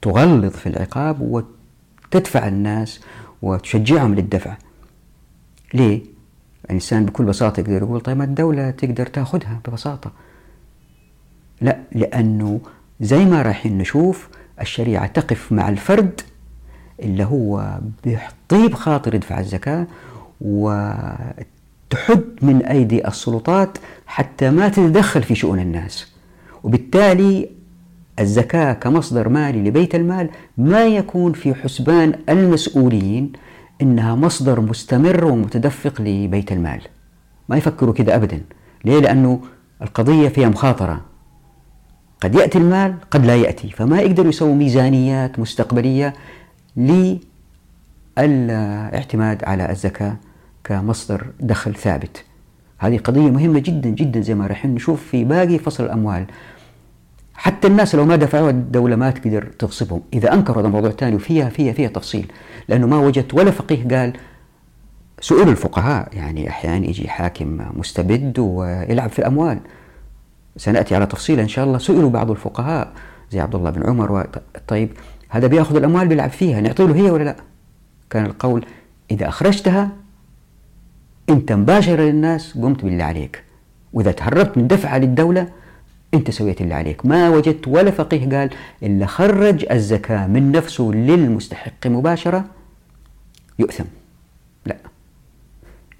تغلظ 0.02 0.52
في 0.52 0.68
العقاب 0.68 1.20
وتدفع 1.20 2.48
الناس 2.48 3.00
وتشجعهم 3.42 4.14
للدفع؟ 4.14 4.56
ليه؟ 5.74 6.02
الإنسان 6.64 7.06
بكل 7.06 7.24
بساطة 7.24 7.60
يقدر 7.60 7.82
يقول 7.82 8.00
طيب 8.00 8.22
الدولة 8.22 8.70
تقدر 8.70 9.06
تأخذها 9.06 9.60
ببساطة. 9.68 10.12
لا 11.60 11.78
لأنه 11.92 12.60
زي 13.00 13.24
ما 13.24 13.42
رايحين 13.42 13.78
نشوف 13.78 14.28
الشريعة 14.60 15.06
تقف 15.06 15.52
مع 15.52 15.68
الفرد 15.68 16.20
اللي 17.02 17.24
هو 17.24 17.78
بطيب 18.04 18.74
خاطر 18.74 19.14
يدفع 19.14 19.40
الزكاة 19.40 19.86
وتحد 20.40 22.24
من 22.42 22.62
أيدي 22.64 23.08
السلطات 23.08 23.78
حتى 24.06 24.50
ما 24.50 24.68
تتدخل 24.68 25.22
في 25.22 25.34
شؤون 25.34 25.58
الناس. 25.58 26.12
وبالتالي 26.62 27.50
الزكاة 28.18 28.72
كمصدر 28.72 29.28
مالي 29.28 29.68
لبيت 29.68 29.94
المال 29.94 30.30
ما 30.58 30.86
يكون 30.86 31.32
في 31.32 31.54
حسبان 31.54 32.14
المسؤولين 32.28 33.32
إنها 33.82 34.14
مصدر 34.14 34.60
مستمر 34.60 35.24
ومتدفق 35.24 36.00
لبيت 36.00 36.52
المال. 36.52 36.80
ما 37.48 37.56
يفكروا 37.56 37.94
كذا 37.94 38.14
أبدا. 38.14 38.40
ليه؟ 38.84 38.98
لأنه 38.98 39.40
القضية 39.82 40.28
فيها 40.28 40.48
مخاطرة. 40.48 41.00
قد 42.24 42.34
يأتي 42.34 42.58
المال 42.58 42.94
قد 43.10 43.26
لا 43.26 43.36
يأتي 43.36 43.70
فما 43.70 44.00
يقدروا 44.00 44.28
يسووا 44.28 44.54
ميزانيات 44.54 45.38
مستقبلية 45.38 46.12
للإعتماد 48.16 49.44
على 49.44 49.70
الزكاة 49.70 50.16
كمصدر 50.64 51.26
دخل 51.40 51.74
ثابت. 51.74 52.24
هذه 52.78 52.98
قضية 52.98 53.30
مهمة 53.30 53.58
جدا 53.58 53.88
جدا 53.88 54.20
زي 54.20 54.34
ما 54.34 54.46
راح 54.46 54.66
نشوف 54.66 55.02
في 55.02 55.24
باقي 55.24 55.58
فصل 55.58 55.84
الأموال. 55.84 56.26
حتى 57.34 57.68
الناس 57.68 57.94
لو 57.94 58.04
ما 58.04 58.16
دفعوا 58.16 58.50
الدولة 58.50 58.96
ما 58.96 59.10
تقدر 59.10 59.44
تغصبهم. 59.58 60.02
إذا 60.12 60.34
أنكروا 60.34 60.62
هذا 60.62 60.68
موضوع 60.68 60.90
ثاني 60.90 61.16
وفيها 61.16 61.48
فيها 61.48 61.72
فيها 61.72 61.88
تفصيل. 61.88 62.32
لأنه 62.68 62.86
ما 62.86 62.98
وجدت 62.98 63.34
ولا 63.34 63.50
فقيه 63.50 63.88
قال 63.88 64.12
سئلوا 65.20 65.50
الفقهاء. 65.52 66.08
يعني 66.12 66.48
أحيانا 66.48 66.86
يجي 66.86 67.08
حاكم 67.08 67.60
مستبد 67.76 68.38
ويلعب 68.38 69.10
في 69.10 69.18
الأموال. 69.18 69.58
سنأتي 70.56 70.94
على 70.94 71.06
تفصيل 71.06 71.40
إن 71.40 71.48
شاء 71.48 71.64
الله. 71.64 71.78
سئلوا 71.78 72.10
بعض 72.10 72.30
الفقهاء 72.30 72.92
زي 73.30 73.40
عبد 73.40 73.54
الله 73.54 73.70
بن 73.70 73.86
عمر. 73.86 74.26
طيب 74.68 74.90
هذا 75.28 75.46
بيأخذ 75.46 75.76
الأموال 75.76 76.08
بيلعب 76.08 76.30
فيها 76.30 76.60
نعطي 76.60 76.86
له 76.86 76.96
هي 76.96 77.10
ولا 77.10 77.24
لا؟ 77.24 77.36
كان 78.10 78.26
القول 78.26 78.66
إذا 79.10 79.28
أخرجتها 79.28 79.90
أنت 81.28 81.52
مباشرة 81.52 82.02
للناس 82.02 82.58
قمت 82.58 82.84
باللي 82.84 83.02
عليك. 83.02 83.44
وإذا 83.92 84.12
تهربت 84.12 84.58
من 84.58 84.66
دفعة 84.66 84.98
للدولة 84.98 85.48
أنت 86.14 86.30
سويت 86.30 86.60
اللي 86.60 86.74
عليك. 86.74 87.06
ما 87.06 87.28
وجدت 87.28 87.68
ولا 87.68 87.90
فقيه 87.90 88.38
قال 88.38 88.50
إلا 88.82 89.06
خرج 89.06 89.66
الزكاة 89.70 90.26
من 90.26 90.52
نفسه 90.52 90.84
للمستحق 90.84 91.86
مباشرة 91.86 92.44
يؤثم. 93.58 93.84
لا. 94.66 94.76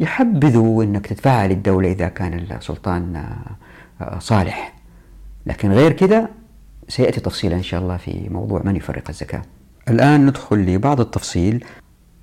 يحبذوا 0.01 0.85
أنك 0.85 1.07
تدفعها 1.07 1.49
للدولة 1.49 1.93
إذا 1.93 2.09
كان 2.09 2.33
السلطان 2.35 3.27
صالح. 4.19 4.75
لكن 5.47 5.73
غير 5.73 5.93
كذا 5.93 6.29
سيأتي 6.89 7.21
تفصيلا 7.21 7.57
إن 7.57 7.63
شاء 7.63 7.81
الله 7.81 7.97
في 7.97 8.29
موضوع 8.31 8.63
من 8.65 8.77
يفرق 8.77 9.03
الزكاة. 9.09 9.43
الآن 9.89 10.27
ندخل 10.27 10.57
لبعض 10.57 11.01
التفصيل. 11.01 11.65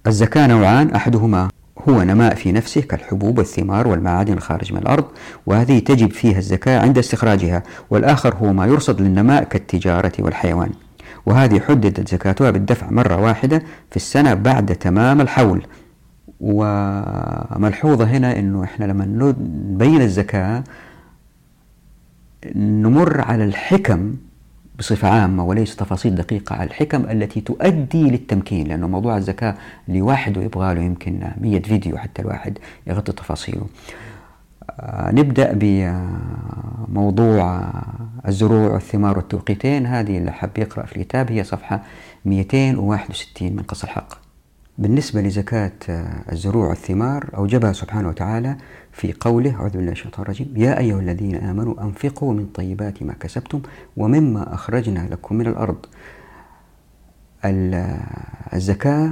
الزكاة 0.08 0.48
نوعان 0.48 0.96
أحدهما 0.96 1.50
هو 1.90 2.04
نماء 2.04 2.36
في 2.36 2.52
نفسه 2.52 2.82
كالحبوب 2.82 3.38
والثمار 3.38 3.88
والمعادن 3.88 4.34
الخارج 4.34 4.74
من 4.74 4.80
الأرض 4.80 5.06
وهذه 5.46 5.80
تجب 5.80 6.12
فيها 6.12 6.38
الزكاة 6.38 6.80
عند 6.80 6.98
استخراجها 6.98 7.64
والآخر 7.90 8.36
هو 8.36 8.54
ما 8.54 8.66
يرصد 8.66 9.02
للنماء 9.02 9.44
كالتجارة 9.44 10.12
والحيوان. 10.20 10.70
وهذه 11.26 11.60
حددت 11.60 12.10
زكاتها 12.10 12.52
بالدفع 12.52 12.90
مرة 12.90 13.18
واحدة 13.22 13.64
في 13.90 13.96
السنة 13.96 14.34
بعد 14.34 14.76
تمام 14.76 15.22
الحول. 15.22 15.66
وملحوظة 16.40 18.06
هنا 18.06 18.40
أنه 18.40 18.64
إحنا 18.64 18.86
لما 18.86 19.06
نبين 19.06 20.02
الزكاة 20.02 20.64
نمر 22.56 23.22
على 23.22 23.44
الحكم 23.44 24.16
بصفة 24.80 25.08
عامة 25.08 25.44
وليس 25.44 25.76
تفاصيل 25.76 26.16
دقيقة 26.16 26.56
على 26.56 26.68
الحكم 26.68 27.10
التي 27.10 27.42
تؤدي 27.42 28.04
للتمكين 28.12 28.68
لأنه 28.68 28.88
موضوع 28.88 29.18
الزكاة 29.18 29.56
لوحده 29.88 30.42
يبغى 30.42 30.74
له 30.74 30.82
يمكن 30.82 31.28
100 31.42 31.62
فيديو 31.62 31.98
حتى 31.98 32.22
الواحد 32.22 32.58
يغطي 32.88 33.12
تفاصيله. 33.12 33.68
آه 34.80 35.12
نبدأ 35.12 35.52
بموضوع 36.88 37.72
الزروع 38.28 38.72
والثمار 38.72 39.18
والتوقيتين. 39.18 39.86
هذه 39.86 40.18
اللي 40.18 40.32
حب 40.32 40.58
يقرأ 40.58 40.86
في 40.86 40.96
الكتاب 40.98 41.32
هي 41.32 41.44
صفحة 41.44 41.84
261 42.26 43.56
من 43.56 43.64
قص 43.64 43.84
الحق. 43.84 44.14
بالنسبة 44.78 45.22
لزكاة 45.22 45.72
الزروع 46.32 46.68
والثمار 46.68 47.30
أوجبها 47.38 47.74
سبحانه 47.74 48.10
وتعالى 48.10 48.58
في 48.92 49.14
قوله 49.20 49.56
أعوذ 49.56 49.70
بالله 49.70 49.86
من 49.86 49.92
الشيطان 49.92 50.22
الرجيم 50.24 50.54
يا 50.56 50.80
أيها 50.80 51.00
الذين 51.00 51.36
آمنوا 51.36 51.84
أنفقوا 51.84 52.34
من 52.34 52.46
طيبات 52.46 53.04
ما 53.04 53.14
كسبتم 53.14 53.62
ومما 53.98 54.54
أخرجنا 54.54 55.08
لكم 55.12 55.36
من 55.36 55.48
الأرض. 55.48 55.86
الزكاة 58.54 59.12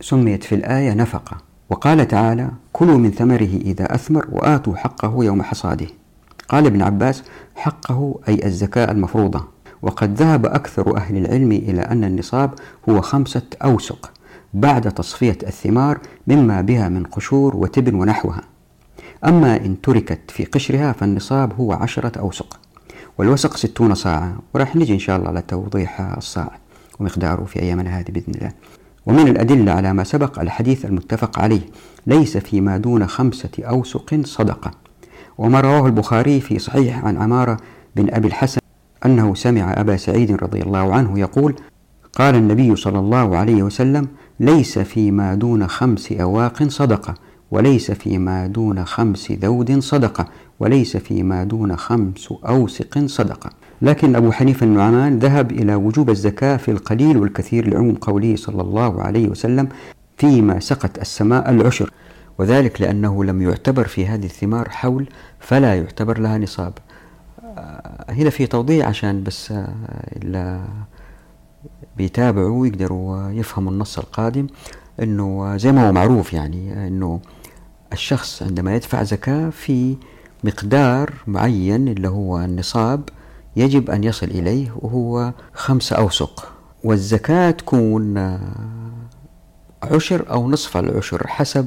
سميت 0.00 0.44
في 0.44 0.54
الآية 0.54 0.94
نفقة. 0.94 1.36
وقال 1.70 2.08
تعالى 2.08 2.50
كلوا 2.72 2.98
من 2.98 3.10
ثمره 3.10 3.60
إذا 3.60 3.94
أثمر 3.94 4.26
وآتوا 4.32 4.76
حقه 4.76 5.24
يوم 5.24 5.42
حصاده. 5.42 5.86
قال 6.48 6.66
ابن 6.66 6.82
عباس 6.82 7.22
حقه 7.54 8.20
أي 8.28 8.46
الزكاة 8.46 8.90
المفروضة. 8.90 9.44
وقد 9.82 10.14
ذهب 10.14 10.46
أكثر 10.46 10.96
أهل 10.96 11.16
العلم 11.16 11.52
إلى 11.52 11.80
أن 11.80 12.04
النصاب 12.04 12.54
هو 12.88 13.00
خمسة 13.00 13.42
أوسق 13.64 14.12
بعد 14.54 14.92
تصفية 14.92 15.38
الثمار 15.42 15.98
مما 16.26 16.60
بها 16.60 16.88
من 16.88 17.04
قشور 17.04 17.56
وتبن 17.56 17.94
ونحوها. 17.94 18.49
أما 19.24 19.56
إن 19.56 19.80
تركت 19.80 20.30
في 20.30 20.44
قشرها 20.44 20.92
فالنصاب 20.92 21.52
هو 21.52 21.72
عشرة 21.72 22.18
أوسق 22.18 22.60
والوسق 23.18 23.56
ستون 23.56 23.94
صاعا 23.94 24.38
وراح 24.54 24.76
نجي 24.76 24.94
إن 24.94 24.98
شاء 24.98 25.16
الله 25.16 25.28
على 25.28 25.42
توضيح 25.42 26.00
الصاع 26.00 26.58
ومقداره 27.00 27.44
في 27.44 27.62
أيامنا 27.62 27.98
هذه 27.98 28.10
بإذن 28.10 28.34
الله. 28.34 28.52
ومن 29.06 29.28
الأدلة 29.28 29.72
على 29.72 29.92
ما 29.92 30.04
سبق 30.04 30.40
الحديث 30.40 30.84
المتفق 30.84 31.38
عليه 31.38 31.60
ليس 32.06 32.36
فيما 32.36 32.76
دون 32.76 33.06
خمسة 33.06 33.50
أوسق 33.60 34.20
صدقة. 34.24 34.70
وما 35.38 35.60
رواه 35.60 35.86
البخاري 35.86 36.40
في 36.40 36.58
صحيح 36.58 37.04
عن 37.04 37.16
عمارة 37.16 37.56
بن 37.96 38.14
أبي 38.14 38.28
الحسن 38.28 38.60
أنه 39.06 39.34
سمع 39.34 39.80
أبا 39.80 39.96
سعيد 39.96 40.32
رضي 40.32 40.62
الله 40.62 40.94
عنه 40.94 41.18
يقول 41.18 41.54
قال 42.12 42.34
النبي 42.34 42.76
صلى 42.76 42.98
الله 42.98 43.36
عليه 43.36 43.62
وسلم 43.62 44.08
ليس 44.40 44.78
فيما 44.78 45.34
دون 45.34 45.66
خمس 45.66 46.12
أواق 46.12 46.62
صدقة 46.62 47.14
وليس 47.50 47.90
فيما 47.90 48.46
دون 48.46 48.84
خمس 48.84 49.32
ذود 49.32 49.78
صدقة 49.78 50.26
وليس 50.60 50.96
فيما 50.96 51.44
دون 51.44 51.76
خمس 51.76 52.32
أوسق 52.48 52.98
صدقة. 53.06 53.50
لكن 53.82 54.16
أبو 54.16 54.32
حنيفة 54.32 54.66
النعمان 54.66 55.18
ذهب 55.18 55.52
إلى 55.52 55.74
وجوب 55.74 56.10
الزكاة 56.10 56.56
في 56.56 56.70
القليل 56.70 57.16
والكثير 57.16 57.68
لعموم 57.68 57.94
قوله 57.94 58.36
صلى 58.36 58.62
الله 58.62 59.02
عليه 59.02 59.28
وسلم 59.28 59.68
فيما 60.16 60.60
سقت 60.60 60.98
السماء 60.98 61.50
العشر. 61.50 61.90
وذلك 62.38 62.80
لأنه 62.80 63.24
لم 63.24 63.42
يعتبر 63.42 63.86
في 63.86 64.06
هذه 64.06 64.24
الثمار 64.24 64.68
حول 64.68 65.08
فلا 65.38 65.74
يعتبر 65.74 66.18
لها 66.18 66.38
نصاب. 66.38 66.72
آه، 67.44 68.04
هنا 68.08 68.30
في 68.30 68.46
توضيح 68.46 68.88
عشان 68.88 69.22
بس 69.22 69.52
آه، 69.52 70.64
بيتابعوا 71.96 72.60
ويقدروا 72.60 73.30
يفهموا 73.30 73.72
النص 73.72 73.98
القادم 73.98 74.46
إنه 75.02 75.56
زي 75.56 75.72
ما 75.72 75.88
هو 75.88 75.92
معروف 75.92 76.32
يعني 76.32 76.86
إنه 76.86 77.20
الشخص 77.92 78.42
عندما 78.42 78.74
يدفع 78.74 79.02
زكاة 79.02 79.50
في 79.50 79.96
مقدار 80.44 81.12
معين 81.26 81.88
اللي 81.88 82.08
هو 82.08 82.38
النصاب 82.38 83.08
يجب 83.56 83.90
أن 83.90 84.04
يصل 84.04 84.26
إليه 84.26 84.72
وهو 84.76 85.32
خمسة 85.54 85.96
أوسق. 85.96 86.52
والزكاة 86.84 87.50
تكون 87.50 88.38
عشر 89.82 90.30
أو 90.30 90.50
نصف 90.50 90.76
العشر 90.76 91.26
حسب 91.26 91.66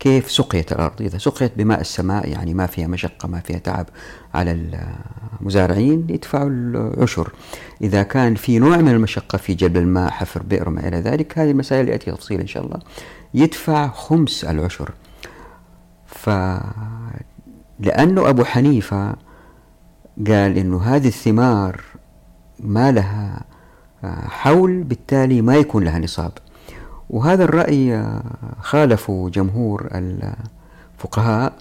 كيف 0.00 0.30
سقيت 0.30 0.72
الأرض. 0.72 1.02
إذا 1.02 1.18
سقيت 1.18 1.52
بماء 1.56 1.80
السماء 1.80 2.28
يعني 2.28 2.54
ما 2.54 2.66
فيها 2.66 2.86
مشقة 2.86 3.28
ما 3.28 3.40
فيها 3.40 3.58
تعب 3.58 3.86
على 4.34 4.80
المزارعين 5.40 6.06
يدفعوا 6.10 6.50
العشر. 6.50 7.32
إذا 7.82 8.02
كان 8.02 8.34
في 8.34 8.58
نوع 8.58 8.76
من 8.76 8.88
المشقة 8.88 9.38
في 9.38 9.54
جلب 9.54 9.76
الماء 9.76 10.10
حفر 10.10 10.42
بئر 10.42 10.68
وما 10.68 10.88
إلى 10.88 10.96
ذلك 10.96 11.38
هذه 11.38 11.50
المسائل 11.50 11.88
يأتي 11.88 12.10
تفصيل 12.10 12.40
إن 12.40 12.46
شاء 12.46 12.64
الله. 12.64 12.78
يدفع 13.34 13.88
خمس 13.88 14.44
العشر. 14.44 14.90
ف 16.14 16.30
لأنه 17.80 18.28
أبو 18.28 18.44
حنيفة 18.44 19.16
قال 20.26 20.58
إنه 20.58 20.82
هذه 20.82 21.08
الثمار 21.08 21.80
ما 22.60 22.92
لها 22.92 23.44
حول 24.28 24.82
بالتالي 24.82 25.42
ما 25.42 25.56
يكون 25.56 25.84
لها 25.84 25.98
نصاب. 25.98 26.32
وهذا 27.10 27.44
الرأي 27.44 27.94
آه، 27.94 28.22
خالفوا 28.60 29.30
جمهور 29.30 29.88
الفقهاء 29.94 31.52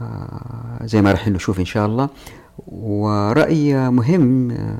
آه، 0.00 0.78
زي 0.84 1.02
ما 1.02 1.12
راح 1.12 1.28
نشوف 1.28 1.60
إن 1.60 1.64
شاء 1.64 1.86
الله. 1.86 2.08
ورأي 2.68 3.90
مهم 3.90 4.50
آه، 4.50 4.78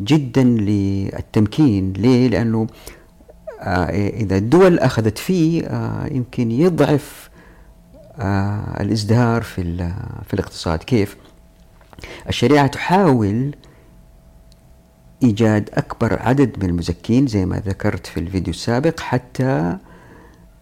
جدا 0.00 0.42
للتمكين. 0.42 1.92
ليه؟ 1.92 2.28
لأنه 2.28 2.66
إذا 3.92 4.36
الدول 4.36 4.78
أخذت 4.78 5.18
فيه 5.18 5.68
يمكن 6.10 6.50
يضعف 6.50 7.30
الإزدهار 8.80 9.42
في, 9.42 9.92
في 10.26 10.34
الاقتصاد. 10.34 10.78
كيف؟ 10.78 11.16
الشريعة 12.28 12.66
تحاول 12.66 13.54
إيجاد 15.22 15.70
أكبر 15.74 16.22
عدد 16.22 16.64
من 16.64 16.70
المزكين 16.70 17.26
زي 17.26 17.46
ما 17.46 17.62
ذكرت 17.66 18.06
في 18.06 18.20
الفيديو 18.20 18.50
السابق 18.50 19.00
حتى 19.00 19.76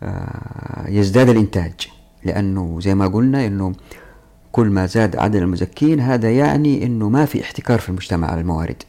آه، 0.02 0.84
يزداد 0.88 1.28
الإنتاج. 1.28 1.88
لأنه 2.24 2.80
زي 2.80 2.94
ما 2.94 3.06
قلنا 3.06 3.46
أنه 3.46 3.72
كل 4.52 4.66
ما 4.66 4.86
زاد 4.86 5.16
عدد 5.16 5.36
المزكين 5.36 6.00
هذا 6.00 6.30
يعني 6.30 6.86
أنه 6.86 7.08
ما 7.08 7.24
في 7.24 7.40
احتكار 7.40 7.78
في 7.78 7.88
المجتمع 7.88 8.30
على 8.30 8.40
الموارد. 8.40 8.82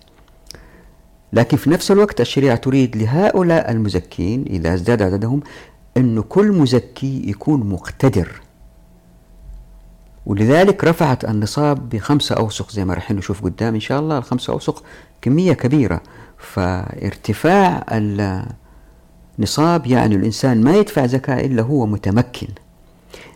لكن 1.34 1.57
في 1.57 1.69
نفس 1.69 1.91
الوقت 1.91 2.22
الشريعة 2.22 2.55
تريد 2.55 2.98
لهؤلاء 2.98 3.72
المزكين 3.72 4.45
إذا 4.50 4.74
ازداد 4.74 5.01
عددهم 5.01 5.41
أنه 5.98 6.22
كل 6.22 6.51
مزكي 6.51 7.29
يكون 7.29 7.69
مقتدر. 7.69 8.41
ولذلك 10.25 10.84
رفعت 10.84 11.25
النصاب 11.25 11.89
بخمسة 11.89 12.36
أوسق 12.36 12.72
زي 12.72 12.86
ما 12.86 12.94
راح 12.94 13.12
نشوف 13.12 13.44
قدام 13.44 13.74
إن 13.74 13.79
شاء 13.79 14.00
الله. 14.00 14.17
الخمسة 14.17 14.53
أوسق 14.53 14.84
كمية 15.22 15.53
كبيرة. 15.53 16.01
فارتفاع 16.38 17.86
النصاب 19.39 19.88
يعني 19.88 20.15
الإنسان 20.15 20.63
ما 20.63 20.75
يدفع 20.77 21.05
زكاة 21.05 21.46
إلا 21.46 21.62
هو 21.63 21.86
متمكن. 21.86 22.48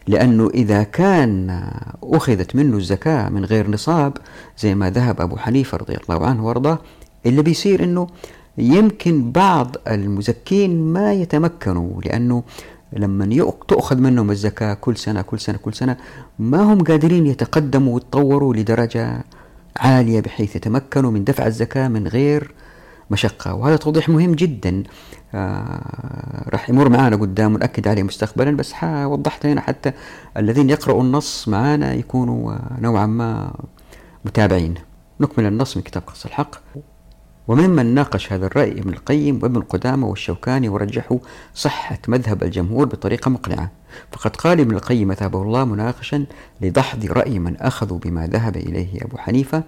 لأنه 0.07 0.49
إذا 0.53 0.83
كان 0.83 1.69
أخذت 2.03 2.55
منه 2.55 2.77
الزكاة 2.77 3.29
من 3.29 3.45
غير 3.45 3.69
نصاب 3.71 4.17
زي 4.57 4.75
ما 4.75 4.89
ذهب 4.89 5.21
أبو 5.21 5.37
حنيفة 5.37 5.77
رضي 5.77 5.97
الله 6.03 6.27
عنه 6.27 6.45
وأرضاه 6.45 6.79
اللي 7.25 7.41
بيصير 7.41 7.83
أنه 7.83 8.07
يمكن 8.57 9.31
بعض 9.31 9.75
المزكين 9.87 10.93
ما 10.93 11.13
يتمكنوا 11.13 12.01
لأنه 12.01 12.43
لما 12.93 13.53
تؤخذ 13.67 13.97
منهم 13.97 14.31
الزكاة 14.31 14.73
كل 14.73 14.97
سنة 14.97 15.21
كل 15.21 15.39
سنة 15.39 15.57
كل 15.57 15.73
سنة 15.73 15.97
ما 16.39 16.73
هم 16.73 16.83
قادرين 16.83 17.27
يتقدموا 17.27 17.93
ويتطوروا 17.93 18.53
لدرجة 18.53 19.23
عالية 19.77 20.19
بحيث 20.19 20.55
يتمكنوا 20.55 21.11
من 21.11 21.23
دفع 21.23 21.47
الزكاة 21.47 21.87
من 21.87 22.07
غير 22.07 22.53
مشقة. 23.11 23.53
وهذا 23.53 23.75
توضيح 23.75 24.09
مهم 24.09 24.31
جدا. 24.31 24.83
آه 25.33 26.49
راح 26.49 26.69
يمر 26.69 26.89
معنا 26.89 27.15
قدام 27.15 27.55
ونأكد 27.55 27.87
عليه 27.87 28.03
مستقبلا 28.03 28.57
بس 28.57 28.73
وضحت 28.83 29.45
هنا 29.45 29.61
حتى 29.61 29.91
الذين 30.37 30.69
يقرأوا 30.69 31.01
النص 31.01 31.47
معنا 31.47 31.93
يكونوا 31.93 32.57
نوعا 32.79 33.05
ما 33.05 33.53
متابعين. 34.25 34.73
نكمل 35.19 35.45
النص 35.45 35.77
من 35.77 35.83
كتاب 35.83 36.03
قص 36.07 36.25
الحق. 36.25 36.55
وممن 37.49 37.85
ناقش 37.85 38.33
هذا 38.33 38.45
الرأي 38.45 38.71
ابن 38.71 38.89
القيم 38.89 39.39
وابن 39.43 39.61
قدامة 39.61 40.07
والشوكاني 40.07 40.69
ورجحوا 40.69 41.17
صحة 41.55 41.97
مذهب 42.07 42.43
الجمهور 42.43 42.85
بطريقة 42.85 43.29
مقنعة. 43.29 43.71
فقد 44.11 44.35
قال 44.35 44.59
ابن 44.59 44.75
القيم 44.75 45.07
مذهبه 45.07 45.41
الله 45.41 45.65
مناقشا 45.65 46.25
لدحض 46.61 47.05
رأي 47.05 47.39
من 47.39 47.57
أخذوا 47.57 47.99
بما 47.99 48.27
ذهب 48.27 48.57
إليه 48.57 49.01
أبو 49.01 49.17
حنيفة 49.17 49.63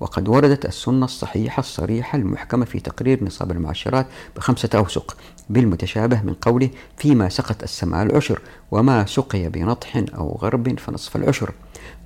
وقد 0.00 0.28
وردت 0.28 0.66
السنة 0.66 1.04
الصحيحة 1.04 1.60
الصريحة 1.60 2.18
المحكمة 2.18 2.64
في 2.64 2.80
تقرير 2.80 3.24
نصاب 3.24 3.50
المعشرات 3.50 4.06
بخمسة 4.36 4.68
أوسق 4.74 5.16
بالمتشابه 5.50 6.22
من 6.22 6.34
قوله 6.34 6.70
فيما 6.96 7.28
سقط 7.28 7.62
السماء 7.62 8.02
العشر 8.02 8.40
وما 8.70 9.06
سقي 9.06 9.48
بنطح 9.48 10.04
أو 10.14 10.38
غرب 10.42 10.78
فنصف 10.78 11.16
العشر. 11.16 11.50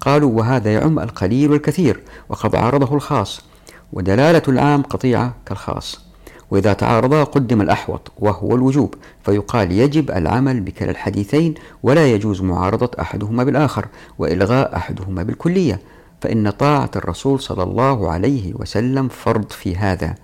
قالوا 0.00 0.30
وهذا 0.30 0.72
يعم 0.72 0.98
القليل 0.98 1.50
والكثير 1.50 2.00
وقد 2.28 2.56
عارضه 2.56 2.94
الخاص. 2.94 3.51
ودلالة 3.92 4.42
العام 4.48 4.82
قطيعة 4.82 5.34
كالخاص. 5.46 6.12
وإذا 6.50 6.72
تعارضا 6.72 7.24
قدم 7.24 7.60
الأحوط 7.60 8.12
وهو 8.18 8.54
الوجوب 8.54 8.94
فيقال 9.24 9.72
يجب 9.72 10.10
العمل 10.10 10.60
بكلا 10.60 10.90
الحديثين 10.90 11.54
ولا 11.82 12.06
يجوز 12.12 12.42
معارضة 12.42 12.90
أحدهما 13.00 13.44
بالآخر 13.44 13.86
وإلغاء 14.18 14.76
أحدهما 14.76 15.22
بالكلية 15.22 15.80
فإن 16.20 16.50
طاعة 16.50 16.90
الرسول 16.96 17.40
صلى 17.40 17.62
الله 17.62 18.10
عليه 18.10 18.54
وسلم 18.54 19.08
فرض 19.08 19.50
في 19.50 19.76
هذا. 19.76 20.14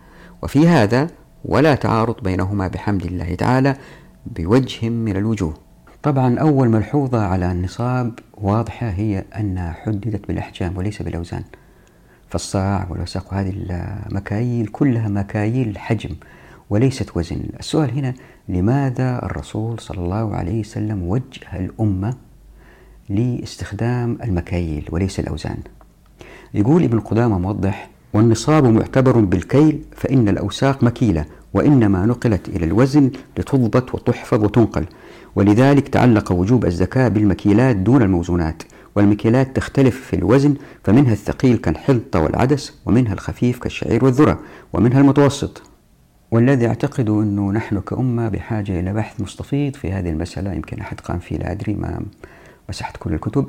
وفي 0.42 0.68
هذا 0.68 1.06
ولا 1.44 1.74
تعارض 1.74 2.22
بينهما 2.22 2.68
بحمد 2.68 3.06
الله 3.06 3.34
تعالى 3.34 3.76
بوجه 4.26 4.88
من 4.88 5.16
الوجوه. 5.16 5.54
طبعا 6.02 6.38
أول 6.38 6.68
ملحوظة 6.68 7.26
على 7.26 7.52
النصاب 7.52 8.18
واضحة 8.34 8.88
هي 8.88 9.24
أنها 9.36 9.72
حددت 9.72 10.28
بالأحجام 10.28 10.76
وليس 10.76 11.02
بالأوزان. 11.02 11.42
فالصاع 12.30 12.86
والوساق 12.90 13.32
وهذه 13.32 13.52
المكاييل 14.10 14.66
كلها 14.66 15.08
مكاييل 15.08 15.78
حجم 15.78 16.10
وليست 16.70 17.16
وزن. 17.16 17.40
السؤال 17.60 17.90
هنا 17.90 18.14
لماذا 18.48 19.22
الرسول 19.24 19.80
صلى 19.80 19.98
الله 19.98 20.34
عليه 20.36 20.60
وسلم 20.60 21.02
وجه 21.02 21.56
الأمة 21.56 22.14
لاستخدام 23.08 24.18
المكاييل 24.24 24.88
وليس 24.90 25.20
الأوزان؟ 25.20 25.58
يقول 26.54 26.84
ابن 26.84 27.00
قدامة 27.00 27.38
موضح 27.38 27.90
والنصاب 28.12 28.64
معتبر 28.64 29.20
بالكيل 29.20 29.82
فإن 29.96 30.28
الأوساق 30.28 30.84
مكيلة 30.84 31.24
وإنما 31.54 32.06
نقلت 32.06 32.48
إلى 32.48 32.64
الوزن 32.66 33.10
لتضبط 33.38 33.94
وتحفظ 33.94 34.44
وتنقل. 34.44 34.84
ولذلك 35.36 35.88
تعلق 35.88 36.32
وجوب 36.32 36.64
الزكاة 36.66 37.08
بالمكيلات 37.08 37.76
دون 37.76 38.02
الموزونات. 38.02 38.62
والمكيلات 38.96 39.56
تختلف 39.56 40.00
في 40.00 40.16
الوزن 40.16 40.54
فمنها 40.84 41.12
الثقيل 41.12 41.56
كالحنطة 41.56 42.20
والعدس 42.20 42.78
ومنها 42.86 43.12
الخفيف 43.12 43.58
كالشعير 43.58 44.04
والذرة 44.04 44.38
ومنها 44.72 45.00
المتوسط. 45.00 45.62
والذي 46.30 46.66
أعتقد 46.66 47.08
أنه 47.08 47.52
نحن 47.52 47.80
كأمة 47.80 48.28
بحاجة 48.28 48.80
إلى 48.80 48.92
بحث 48.92 49.20
مستفيض 49.20 49.76
في 49.76 49.92
هذه 49.92 50.10
المسألة 50.10 50.52
يمكن 50.52 50.80
أحد 50.80 51.00
قام 51.00 51.18
فيه 51.18 51.36
لا 51.36 51.52
أدري 51.52 51.74
ما 51.74 52.00
مسحت 52.68 52.96
كل 52.96 53.14
الكتب. 53.14 53.48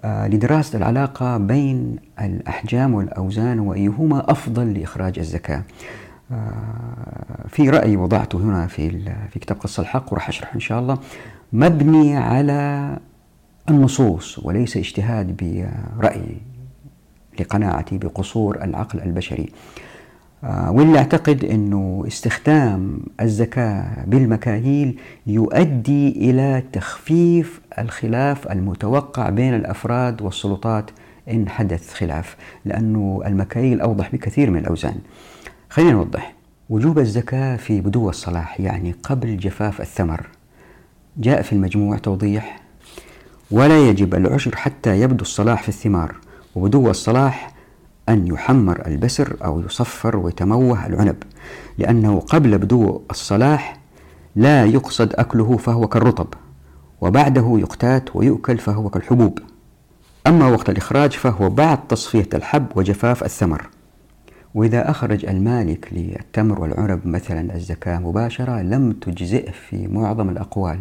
آه 0.00 0.28
لدراسة 0.28 0.76
العلاقة 0.78 1.36
بين 1.36 1.96
الأحجام 2.20 2.94
والأوزان 2.94 3.60
وأيهما 3.60 4.30
أفضل 4.32 4.74
لإخراج 4.78 5.18
الزكاة 5.18 5.62
في 7.48 7.70
رأي 7.70 7.96
وضعته 7.96 8.38
هنا 8.38 8.66
في 8.66 8.90
في 9.30 9.38
كتاب 9.38 9.56
قصة 9.56 9.80
الحق 9.80 10.12
وراح 10.12 10.28
أشرحه 10.28 10.54
إن 10.54 10.60
شاء 10.60 10.80
الله. 10.80 10.98
مبني 11.52 12.16
على 12.16 12.96
النصوص 13.70 14.38
وليس 14.38 14.76
اجتهاد 14.76 15.36
برأي 15.36 16.36
لقناعتي 17.40 17.98
بقصور 17.98 18.64
العقل 18.64 19.00
البشري. 19.00 19.52
آه، 20.44 20.70
واللي 20.70 20.98
أعتقد 20.98 21.44
أنه 21.44 22.04
استخدام 22.06 23.00
الزكاة 23.20 24.04
بالمكاييل 24.06 24.98
يؤدي 25.26 26.08
إلى 26.30 26.62
تخفيف 26.72 27.60
الخلاف 27.78 28.52
المتوقع 28.52 29.30
بين 29.30 29.54
الأفراد 29.54 30.22
والسلطات 30.22 30.90
إن 31.30 31.48
حدث 31.48 31.94
خلاف 31.94 32.36
لأنه 32.64 33.22
المكاييل 33.26 33.80
أوضح 33.80 34.12
بكثير 34.12 34.50
من 34.50 34.58
الأوزان. 34.58 34.98
خلينا 35.70 35.92
نوضح. 35.92 36.34
وجوب 36.70 36.98
الزكاة 36.98 37.56
في 37.56 37.80
بدو 37.80 38.08
الصلاح 38.08 38.60
يعني 38.60 38.94
قبل 39.02 39.36
جفاف 39.36 39.80
الثمر. 39.80 40.26
جاء 41.16 41.42
في 41.42 41.52
المجموع 41.52 41.98
توضيح 41.98 42.67
ولا 43.50 43.88
يجب 43.88 44.14
العشر 44.14 44.56
حتى 44.56 45.00
يبدو 45.00 45.22
الصلاح 45.22 45.62
في 45.62 45.68
الثمار 45.68 46.14
وبدو 46.54 46.90
الصلاح 46.90 47.54
أن 48.08 48.26
يحمر 48.26 48.86
البسر 48.86 49.36
أو 49.44 49.60
يصفر 49.60 50.16
ويتموه 50.16 50.86
العنب 50.86 51.16
لأنه 51.78 52.20
قبل 52.20 52.58
بدو 52.58 53.00
الصلاح 53.10 53.78
لا 54.36 54.64
يقصد 54.64 55.12
أكله 55.14 55.56
فهو 55.56 55.88
كالرطب 55.88 56.26
وبعده 57.00 57.56
يقتات 57.58 58.16
ويؤكل 58.16 58.58
فهو 58.58 58.90
كالحبوب. 58.90 59.38
أما 60.26 60.48
وقت 60.48 60.70
الإخراج 60.70 61.12
فهو 61.12 61.50
بعد 61.50 61.86
تصفية 61.86 62.28
الحب 62.34 62.66
وجفاف 62.74 63.24
الثمر. 63.24 63.68
وإذا 64.54 64.90
أخرج 64.90 65.26
المالك 65.26 65.88
للتمر 65.92 66.60
والعنب 66.60 67.06
مثلا 67.06 67.54
الزكاة 67.54 67.98
مباشرة 67.98 68.62
لم 68.62 68.92
تجزئ 68.92 69.50
في 69.52 69.88
معظم 69.88 70.28
الأقوال 70.30 70.80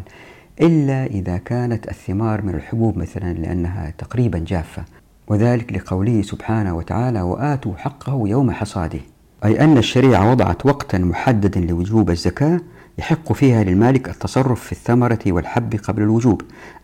إلا 0.62 1.06
إذا 1.06 1.38
كانت 1.38 1.88
الثمار 1.88 2.42
من 2.42 2.56
الحبوب 2.56 2.98
مثلا 2.98 3.34
لأنها 3.34 3.94
تقريبا 3.98 4.40
جافة. 4.40 4.84
وذلك 5.28 5.74
لقوله 5.74 6.22
سبحانه 6.22 6.76
وتعالى 6.76 7.22
وآتوا 7.22 7.76
حقه 7.78 8.22
يوم 8.26 8.52
حصاده. 8.52 9.00
أي 9.46 9.60
أن 9.60 9.78
الشريعة 9.78 10.32
وضعت 10.32 10.66
وقتا 10.66 10.98
محددا 10.98 11.60
لوجوب 11.60 12.10
الزكاة 12.10 12.60
يحق 12.98 13.34
فيها 13.34 13.64
للمالك 13.64 14.10
التصرف 14.10 14.64
في 14.64 14.72
الثمرة 14.72 15.20
والحب 15.28 15.76
قبل 15.76 16.02
الوجوب. 16.02 16.42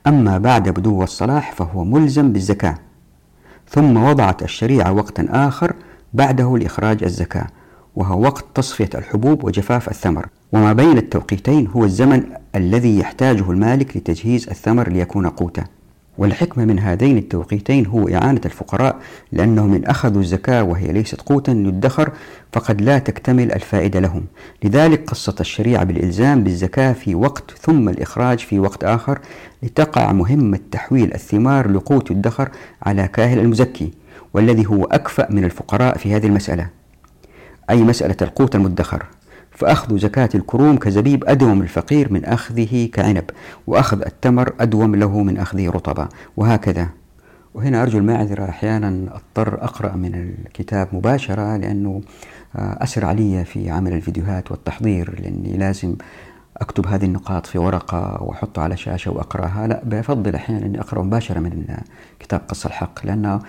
أما 0.08 0.38
بعد 0.38 0.70
بدو 0.70 1.04
الصلاح 1.04 1.52
فهو 1.52 1.84
ملزم 1.84 2.34
بالزكاة. 2.34 2.76
ثم 3.70 3.98
وضعت 3.98 4.44
الشريعة 4.44 4.92
وقتا 4.92 5.28
آخر 5.30 5.74
بعده 6.14 6.58
لإخراج 6.58 7.04
الزكاة 7.04 7.48
وهو 7.96 8.22
وقت 8.22 8.46
تصفية 8.56 8.90
الحبوب 8.96 9.44
وجفاف 9.44 9.90
الثمر. 9.90 10.26
وما 10.52 10.74
بين 10.74 10.98
التوقيتين 10.98 11.68
هو 11.68 11.84
الزمن 11.84 12.24
الذي 12.56 13.00
يحتاجه 13.00 13.52
المالك 13.52 13.98
لتجهيز 13.98 14.50
الثمر 14.50 14.90
ليكون 14.90 15.28
قوتا. 15.28 15.64
والحكمة 16.18 16.66
من 16.66 16.80
هذين 16.80 17.18
التوقيتين 17.18 17.86
هو 17.86 18.08
إعانة 18.08 18.42
الفقراء 18.46 18.96
لأنهم 19.32 19.74
إن 19.74 19.86
أخذوا 19.86 20.22
الزكاة 20.22 20.64
وهي 20.64 20.92
ليست 20.92 21.22
قوتا 21.22 21.52
يدخر 21.52 22.12
فقد 22.52 22.82
لا 22.82 23.00
تكتمل 23.00 23.52
الفائدة 23.52 24.00
لهم. 24.00 24.26
لذلك 24.64 25.10
قصت 25.10 25.42
الشريعة 25.42 25.84
بالإلزام 25.84 26.44
بالزكاة 26.44 26.94
في 26.94 27.16
وقت 27.16 27.52
ثم 27.52 27.90
الإخراج 27.90 28.40
في 28.40 28.60
وقت 28.60 28.84
آخر 28.84 29.20
لتقع 29.64 30.12
مهمة 30.12 30.60
تحويل 30.72 31.14
الثمار 31.14 31.72
لقوت 31.72 32.12
يدخر 32.12 32.50
على 32.84 33.08
كاهل 33.08 33.40
المزكي 33.40 33.92
والذي 34.34 34.66
هو 34.68 34.86
أكفأ 34.86 35.28
من 35.32 35.44
الفقراء 35.44 35.98
في 35.98 36.16
هذه 36.16 36.26
المسألة. 36.26 36.68
أي 37.70 37.84
مسألة 37.84 38.18
القوت 38.22 38.56
المدخر؟ 38.56 39.06
فأخذ 39.56 39.98
زكاة 39.98 40.30
الكروم 40.36 40.78
كزبيب 40.78 41.24
أدوم 41.28 41.62
الفقير 41.62 42.14
من 42.14 42.26
أخذه 42.26 42.90
كعنب 42.94 43.24
وأخذ 43.68 44.02
التمر 44.02 44.54
أدوم 44.60 44.96
له 44.96 45.24
من 45.24 45.38
أخذه 45.38 45.70
رطبا 45.70 46.10
وهكذا. 46.38 46.90
وهنا 47.54 47.84
أرجو 47.84 47.98
المعذرة 47.98 48.50
أحيانا 48.50 49.16
أضطر 49.16 49.64
أقرأ 49.64 49.96
من 49.96 50.36
الكتاب 50.46 50.88
مباشرة 50.94 51.58
لأنه 51.58 52.02
آه، 52.56 52.84
أسرع 52.84 53.08
علي 53.08 53.46
في 53.46 53.70
عمل 53.70 53.94
الفيديوهات 53.94 54.52
والتحضير 54.52 55.22
لأني 55.22 55.58
لازم 55.58 55.96
أكتب 56.58 56.88
هذه 56.88 57.06
النقاط 57.06 57.46
في 57.46 57.58
ورقة 57.58 58.24
وأحطها 58.24 58.64
على 58.64 58.78
شاشة 58.78 59.12
وأقرأها. 59.12 59.68
لا 59.68 59.82
بفضل 59.86 60.36
أحيانا 60.36 60.66
أني 60.66 60.80
أقرأ 60.80 61.04
مباشرة 61.04 61.40
من 61.40 61.78
كتاب 62.20 62.42
قص 62.48 62.66
الحق 62.66 63.06
لأنه 63.06 63.40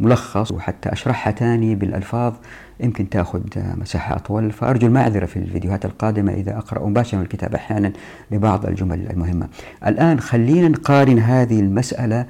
ملخص 0.00 0.52
وحتى 0.52 0.92
أشرحها 0.92 1.30
تاني 1.30 1.74
بالألفاظ 1.74 2.34
يمكن 2.80 3.08
تأخذ 3.08 3.40
مساحة 3.56 4.16
أطول. 4.16 4.52
فأرجو 4.52 4.86
المعذرة 4.86 5.26
في 5.26 5.36
الفيديوهات 5.36 5.84
القادمة 5.84 6.32
إذا 6.32 6.58
أقرأ 6.58 6.86
مباشرة 6.86 7.18
من 7.18 7.24
الكتاب 7.24 7.54
أحيانا 7.54 7.92
لبعض 8.30 8.66
الجمل 8.66 9.10
المهمة. 9.10 9.48
الآن 9.86 10.20
خلينا 10.20 10.68
نقارن 10.68 11.18
هذه 11.18 11.60
المسألة 11.60 12.26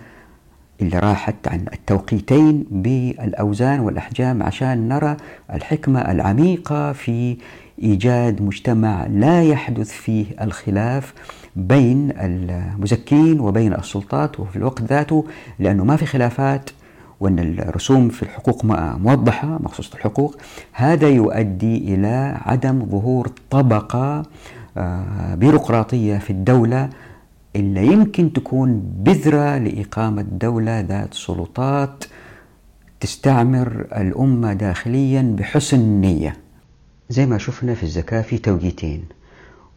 اللي 0.83 0.99
راحت 0.99 1.49
عن 1.49 1.65
التوقيتين 1.73 2.65
بالأوزان 2.71 3.81
والأحجام 3.81 4.43
عشان 4.43 4.89
نرى 4.89 5.17
الحكمة 5.53 6.01
العميقة 6.01 6.93
في 6.93 7.37
إيجاد 7.83 8.43
مجتمع 8.43 9.07
لا 9.07 9.43
يحدث 9.43 9.91
فيه 9.91 10.27
الخلاف 10.41 11.15
بين 11.57 12.13
المزكين 12.21 13.41
وبين 13.41 13.75
السلطات 13.75 14.41
وفي 14.41 14.57
الوقت 14.57 14.83
ذاته 14.83 15.25
لأنه 15.59 15.85
ما 15.85 15.97
في 15.97 16.07
خلافات 16.07 16.71
وأن 17.25 17.39
الرسوم 17.39 18.09
في 18.09 18.23
الحقوق 18.23 18.65
موضحة 18.99 19.59
مخصوصة 19.63 19.95
الحقوق. 19.95 20.37
هذا 20.73 21.09
يؤدي 21.09 21.95
إلى 21.95 22.39
عدم 22.45 22.87
ظهور 22.87 23.31
طبقة 23.51 24.23
آه، 24.77 25.35
بيروقراطية 25.35 26.19
في 26.19 26.31
الدولة 26.31 26.91
إلا 27.57 27.83
يمكن 27.83 28.33
تكون 28.33 28.83
بذرة 28.97 29.59
لإقامة 29.59 30.23
دولة 30.23 30.81
ذات 30.81 31.15
سلطات 31.15 32.05
تستعمر 33.01 33.87
الأمة 33.97 34.53
داخليا 34.53 35.37
بحسن 35.39 36.01
نية. 36.01 36.37
زي 37.11 37.27
ما 37.27 37.39
شفنا 37.39 37.75
في 37.75 37.83
الزكاة 37.83 38.23
في 38.23 38.39
توقيتين 38.39 39.05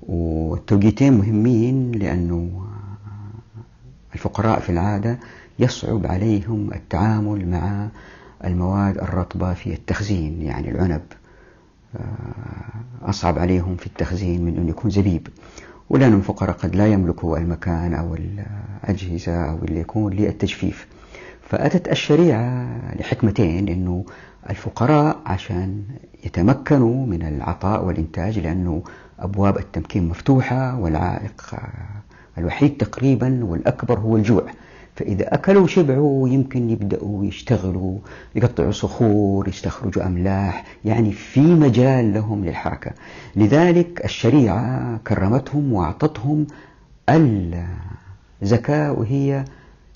والتوقيتين 0.02 1.14
مهمين 1.14 1.92
لأنه 1.92 2.68
الفقراء 4.14 4.60
في 4.60 4.70
العادة 4.70 5.20
يصعب 5.60 6.08
عليهم 6.08 6.74
التعامل 6.74 7.48
مع 7.48 7.88
المواد 8.46 8.98
الرطبة 8.98 9.54
في 9.54 9.74
التخزين. 9.74 10.42
يعني 10.42 10.72
العنب 10.72 11.02
آه، 11.96 13.10
أصعب 13.10 13.40
عليهم 13.40 13.76
في 13.76 13.88
التخزين 13.88 14.46
من 14.46 14.58
أن 14.58 14.70
يكون 14.70 14.92
زبيب. 14.92 15.28
ولأن 15.90 16.14
الفقراء 16.14 16.56
قد 16.56 16.76
لا 16.76 16.88
يملكوا 16.88 17.38
المكان 17.38 17.94
أو 17.94 18.16
الأجهزة 18.16 19.50
أو 19.50 19.58
اللي 19.58 19.80
يكون 19.80 20.14
للتجفيف. 20.14 20.88
فأتت 21.50 21.88
الشريعة 21.88 22.68
لحكمتين 23.00 23.70
أنه 23.70 24.06
الفقراء 24.50 25.18
عشان 25.26 25.84
يتمكنوا 26.26 27.06
من 27.06 27.24
العطاء 27.24 27.86
والإنتاج 27.86 28.40
لأنه 28.40 28.84
أبواب 29.20 29.58
التمكين 29.58 30.10
مفتوحة 30.10 30.80
والعائق 30.80 31.56
الوحيد 32.38 32.78
تقريبا 32.78 33.46
والأكبر 33.46 34.00
هو 34.00 34.18
الجوع. 34.18 34.44
فإذا 34.98 35.34
أكلوا 35.34 35.64
وشبعوا 35.64 36.30
يمكن 36.30 36.70
يبدأوا 36.70 37.26
يشتغلوا 37.26 37.98
يقطعوا 38.36 38.72
صخور 38.72 39.48
يستخرجوا 39.48 40.06
أملاح 40.06 40.66
يعني 40.86 41.12
في 41.12 41.42
مجال 41.42 42.14
لهم 42.14 42.46
للحركة. 42.46 42.92
لذلك 43.36 44.06
الشريعة 44.06 44.98
كرمتهم 45.08 45.74
وأعطتهم 45.74 46.48
الزكاة 48.42 48.92
وهي 48.92 49.46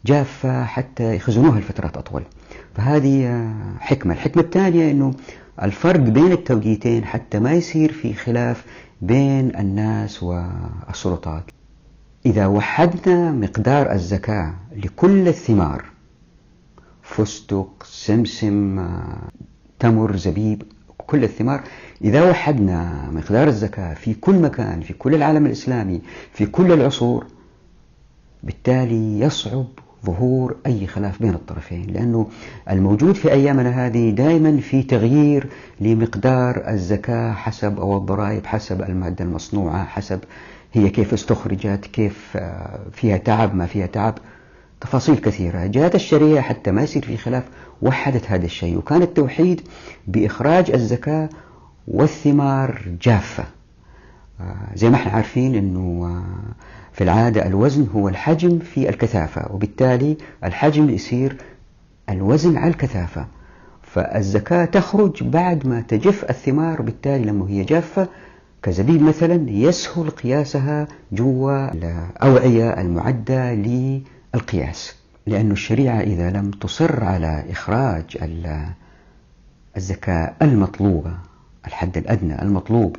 جافة 0.06 0.64
حتى 0.66 1.16
يخزنوها 1.16 1.60
لفترات 1.60 1.98
أطول. 1.98 2.24
فهذه 2.76 3.50
حكمة. 3.80 4.14
الحكمة 4.14 4.44
الثانية 4.44 4.92
أنه 4.92 5.14
الفرق 5.62 6.00
بين 6.00 6.32
التوقيتين 6.32 7.06
حتى 7.06 7.40
ما 7.40 7.54
يصير 7.54 7.92
في 7.92 8.14
خلاف 8.14 8.66
بين 9.02 9.56
الناس 9.56 10.24
والسلطات. 10.24 11.44
إذا 12.25 12.47
وحدنا 12.47 13.31
مقدار 13.31 13.91
الزكاة 13.91 14.53
لكل 14.75 15.27
الثمار 15.27 15.86
فستق 17.03 17.84
سمسم 17.84 18.88
تمر 19.79 20.15
زبيب 20.15 20.63
كل 20.97 21.23
الثمار 21.23 21.62
إذا 22.03 22.29
وحدنا 22.29 23.10
مقدار 23.12 23.47
الزكاة 23.47 23.93
في 23.93 24.13
كل 24.13 24.36
مكان 24.36 24.81
في 24.81 24.93
كل 24.93 25.15
العالم 25.15 25.45
الإسلامي 25.45 26.01
في 26.34 26.45
كل 26.45 26.71
العصور 26.71 27.25
بالتالي 28.43 29.19
يصعب 29.19 29.65
ظهور 30.05 30.55
أي 30.65 30.88
خلاف 30.88 31.21
بين 31.21 31.34
الطرفين 31.34 31.88
لأنه 31.93 32.27
الموجود 32.69 33.15
في 33.15 33.31
أيامنا 33.31 33.86
هذه 33.86 34.10
دائما 34.10 34.57
في 34.57 34.84
تغيير 34.84 35.47
لمقدار 35.81 36.63
الزكاة 36.69 37.34
حسب 37.34 37.79
أو 37.79 37.97
الضرائب 37.97 38.45
حسب 38.45 38.81
المادة 38.81 39.25
المصنوعة 39.25 39.86
حسب 39.86 40.19
هي 40.73 40.89
كيف 40.89 41.13
استخرجت 41.13 41.86
كيف 41.86 42.31
آه، 42.36 42.79
فيها 42.91 43.17
تعب 43.17 43.55
ما 43.55 43.65
فيها 43.65 43.86
تعب 43.86 44.17
تفاصيل 44.81 45.15
كثيرة. 45.15 45.65
جاءت 45.65 45.95
الشريعة 45.95 46.41
حتى 46.41 46.71
ما 46.71 46.81
يصير 46.81 47.05
في 47.05 47.17
خلاف 47.17 47.43
وحدت 47.81 48.31
هذا 48.31 48.45
الشيء. 48.45 48.77
وكان 48.77 49.01
التوحيد 49.01 49.62
بإخراج 50.07 50.71
الزكاة 50.71 51.29
والثمار 51.88 52.81
جافة. 53.01 53.43
آه، 54.41 54.55
زي 54.75 54.89
ما 54.89 54.95
إحنا 54.95 55.12
عارفين 55.12 55.55
إنه 55.55 56.05
آه، 56.05 56.53
في 56.93 57.03
العادة 57.03 57.47
الوزن 57.47 57.88
هو 57.95 58.10
الحجم 58.10 58.60
في 58.60 58.89
الكثافة 58.89 59.53
وبالتالي 59.53 60.17
الحجم 60.43 60.89
يصير 60.89 61.36
الوزن 62.10 62.57
على 62.57 62.71
الكثافة. 62.71 63.27
فالزكاة 63.84 64.65
تخرج 64.65 65.23
بعد 65.23 65.67
ما 65.67 65.81
تجف 65.81 66.29
الثمار 66.29 66.81
وبالتالي 66.81 67.25
لما 67.25 67.49
هي 67.49 67.63
جافة 67.63 68.07
كزبيب 68.63 69.02
مثلا 69.02 69.50
يسهل 69.50 70.10
قياسها 70.10 70.88
جوا 71.12 71.74
الأوعية 71.74 72.82
المعدة 72.82 73.54
للقياس 73.54 74.95
لأن 75.28 75.52
الشريعة 75.52 76.00
إذا 76.02 76.30
لم 76.30 76.52
تصر 76.52 77.04
على 77.04 77.45
إخراج 77.50 78.17
الزكاة 79.78 80.34
المطلوبة 80.41 81.13
الحد 81.67 81.97
الأدنى 81.97 82.41
المطلوب 82.41 82.95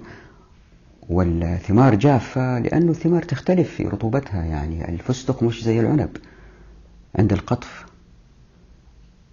والثمار 1.08 1.94
جافة 1.94 2.58
لأن 2.58 2.88
الثمار 2.88 3.22
تختلف 3.22 3.70
في 3.74 3.84
رطوبتها 3.84 4.44
يعني 4.44 4.88
الفستق 4.88 5.42
مش 5.42 5.64
زي 5.64 5.80
العنب 5.80 6.16
عند 7.18 7.32
القطف. 7.32 7.86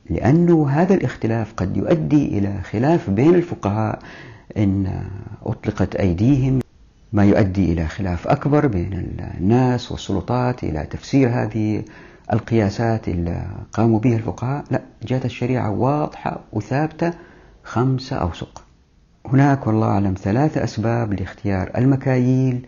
لأنه 0.09 0.69
هذا 0.69 0.93
الاختلاف 0.93 1.53
قد 1.53 1.77
يؤدي 1.77 2.37
إلى 2.37 2.61
خلاف 2.61 3.09
بين 3.09 3.35
الفقهاء 3.35 3.99
إن 4.57 5.03
أطلقت 5.45 5.95
أيديهم 5.95 6.59
ما 7.13 7.25
يؤدي 7.25 7.73
إلى 7.73 7.87
خلاف 7.87 8.27
أكبر 8.27 8.67
بين 8.67 8.93
الناس 9.39 9.91
والسلطات 9.91 10.63
إلى 10.63 10.85
تفسير 10.85 11.29
هذه 11.29 11.83
القياسات 12.33 13.07
اللي 13.07 13.45
قاموا 13.73 13.99
بها 13.99 14.15
الفقهاء. 14.17 14.63
لا 14.71 14.81
جاءت 15.03 15.25
الشريعة 15.25 15.69
واضحة 15.71 16.39
وثابتة 16.53 17.13
خمسة 17.63 18.15
أوسق. 18.15 18.63
هناك 19.25 19.67
والله 19.67 19.87
أعلم 19.87 20.13
ثلاثة 20.13 20.63
أسباب 20.63 21.13
لاختيار 21.13 21.71
المكاييل 21.77 22.65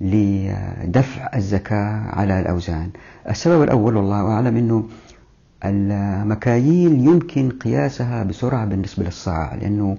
لدفع 0.00 1.30
الزكاة 1.34 2.02
على 2.10 2.40
الأوزان. 2.40 2.90
السبب 3.30 3.62
الأول 3.62 3.96
والله 3.96 4.32
أعلم 4.32 4.56
أنه 4.56 4.84
المكاييل 5.64 6.92
يمكن 6.92 7.50
قياسها 7.50 8.22
بسرعة 8.22 8.64
بالنسبة 8.64 9.04
للصاع 9.04 9.54
لأنه 9.54 9.96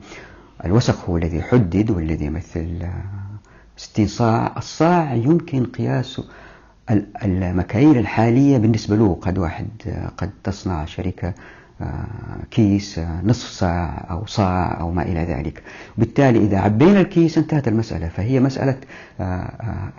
الوسق 0.66 1.10
هو 1.10 1.18
الذي 1.18 1.42
حدد 1.42 1.90
والذي 1.90 2.26
يمثل. 2.26 2.88
60 3.78 4.08
صاع 4.08 4.54
الصاع 4.58 5.14
يمكن 5.14 5.66
قياسه 5.66 6.24
المكاييل 7.24 7.98
الحالية 7.98 8.58
بالنسبة 8.58 8.96
له. 8.96 9.18
قد 9.22 9.38
واحد 9.38 9.68
قد 10.18 10.30
تصنع 10.44 10.86
شركة 10.86 11.34
آه، 11.82 12.06
كيس 12.52 13.00
آه، 13.00 13.22
نصف 13.24 13.50
صاع 13.50 14.06
أو 14.10 14.26
صاع 14.26 14.80
أو 14.80 14.92
ما 14.92 15.02
إلى 15.02 15.24
ذلك. 15.24 15.64
بالتالي 15.98 16.40
إذا 16.40 16.58
عبينا 16.58 17.02
الكيس 17.02 17.38
انتهت 17.38 17.68
المسألة 17.68 18.08
فهي 18.08 18.40
مسألة 18.40 18.78
آه، 19.20 19.92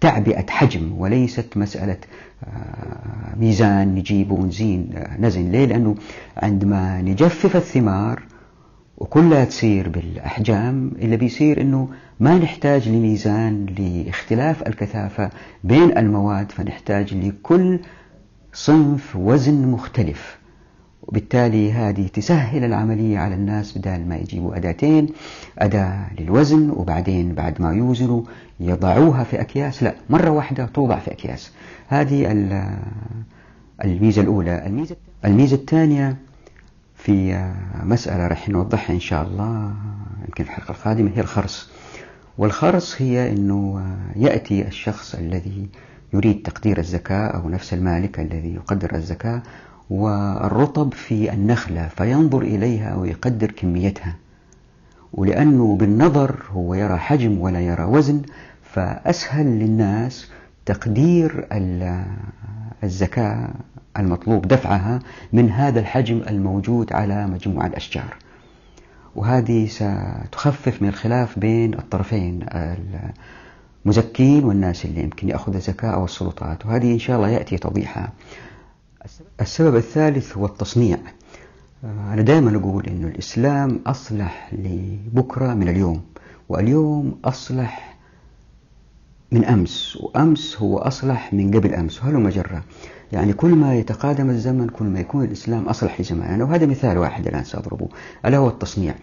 تعبئة 0.00 0.50
حجم 0.50 0.92
وليست 0.98 1.56
مسألة 1.56 1.96
ميزان 3.36 3.94
نجيبه 3.94 4.34
ونزين 4.34 4.90
نزن. 5.18 5.50
ليه؟ 5.50 5.66
لأنه 5.66 5.94
عندما 6.36 7.02
نجفف 7.02 7.56
الثمار 7.56 8.22
وكلها 8.98 9.44
تصير 9.44 9.88
بالأحجام 9.88 10.92
اللي 10.98 11.16
بيصير 11.16 11.60
أنه 11.60 11.88
ما 12.20 12.38
نحتاج 12.38 12.88
لميزان 12.88 13.66
لاختلاف 13.78 14.66
الكثافة 14.66 15.30
بين 15.64 15.98
المواد 15.98 16.52
فنحتاج 16.52 17.14
لكل 17.14 17.78
صنف 18.52 19.16
وزن 19.16 19.68
مختلف. 19.68 20.38
وبالتالي 21.02 21.72
هذه 21.72 22.06
تسهل 22.06 22.64
العملية 22.64 23.18
على 23.18 23.34
الناس 23.34 23.78
بدل 23.78 24.00
ما 24.08 24.16
يجيبوا 24.16 24.56
أداتين 24.56 25.08
أداة 25.58 26.06
للوزن 26.20 26.70
وبعدين 26.70 27.34
بعد 27.34 27.62
ما 27.62 27.72
يوزنوا 27.72 28.22
يضعوها 28.60 29.24
في 29.24 29.40
أكياس. 29.40 29.82
لا 29.82 29.94
مرة 30.10 30.30
واحدة 30.30 30.66
توضع 30.66 30.98
في 30.98 31.12
أكياس. 31.12 31.52
هذه 31.88 32.32
الميزة 33.84 34.22
الأولى. 34.22 34.84
الميزة 35.24 35.56
الثانية 35.56 36.16
في 37.04 37.50
مسألة 37.82 38.26
رح 38.26 38.48
نوضحها 38.48 38.94
إن 38.94 39.00
شاء 39.00 39.22
الله 39.26 39.72
يمكن 40.28 40.44
الحلقة 40.44 40.70
القادمة 40.70 41.10
هي 41.14 41.20
الخرص. 41.20 41.68
والخرص 42.38 43.02
هي 43.02 43.30
أنه 43.30 43.82
يأتي 44.16 44.68
الشخص 44.68 45.14
الذي 45.14 45.68
يريد 46.12 46.42
تقدير 46.42 46.78
الزكاة 46.78 47.26
أو 47.26 47.48
نفس 47.48 47.74
المالك 47.74 48.20
الذي 48.20 48.54
يقدر 48.54 48.94
الزكاة 48.94 49.42
والرطب 49.90 50.94
في 50.94 51.32
النخلة 51.32 51.88
فينظر 51.88 52.42
إليها 52.42 52.94
ويقدر 52.96 53.50
كميتها. 53.50 54.16
ولأنه 55.12 55.76
بالنظر 55.76 56.42
هو 56.52 56.74
يرى 56.74 56.96
حجم 56.96 57.38
ولا 57.40 57.60
يرى 57.60 57.84
وزن 57.84 58.22
فأسهل 58.62 59.46
للناس 59.46 60.30
تقدير 60.66 61.46
الزكاة 62.84 63.48
المطلوب 63.98 64.48
دفعها 64.48 64.98
من 65.32 65.50
هذا 65.50 65.80
الحجم 65.80 66.22
الموجود 66.28 66.92
على 66.92 67.26
مجموع 67.26 67.66
الأشجار. 67.66 68.16
وهذه 69.16 69.66
ستخفف 69.66 70.82
من 70.82 70.88
الخلاف 70.88 71.38
بين 71.38 71.74
الطرفين 71.74 72.46
المزكين 73.86 74.44
والناس 74.44 74.84
اللي 74.84 75.02
يمكن 75.02 75.28
يأخذ 75.28 75.54
الزكاة 75.54 75.90
أو 75.90 76.04
السلطات 76.04 76.66
وهذه 76.66 76.92
إن 76.92 76.98
شاء 76.98 77.16
الله 77.16 77.28
يأتي 77.28 77.56
توضيحها. 77.56 78.12
السبب 79.40 79.76
الثالث 79.76 80.36
هو 80.36 80.46
التصنيع. 80.46 80.98
أنا 81.84 82.22
دائما 82.22 82.56
أقول 82.56 82.86
أن 82.86 83.04
الإسلام 83.04 83.80
أصلح 83.86 84.50
لبكرة 84.52 85.54
من 85.54 85.68
اليوم 85.68 86.02
واليوم 86.48 87.18
أصلح 87.24 87.96
من 89.32 89.44
أمس 89.44 89.96
وأمس 89.96 90.56
هو 90.62 90.78
أصلح 90.78 91.32
من 91.32 91.50
قبل 91.50 91.74
أمس. 91.74 92.02
وهل 92.02 92.14
مجرة؟ 92.14 92.62
يعني 93.12 93.32
كل 93.32 93.54
ما 93.54 93.74
يتقادم 93.74 94.30
الزمن 94.30 94.68
كل 94.68 94.84
ما 94.84 95.00
يكون 95.00 95.24
الإسلام 95.24 95.68
أصلح 95.68 96.00
لزمانه 96.00 96.44
وهذا 96.44 96.66
مثال 96.66 96.98
واحد 96.98 97.26
الآن 97.26 97.44
سأضربه. 97.44 97.88
ألا 98.26 98.36
هو 98.36 98.48
التصنيع. 98.48 98.94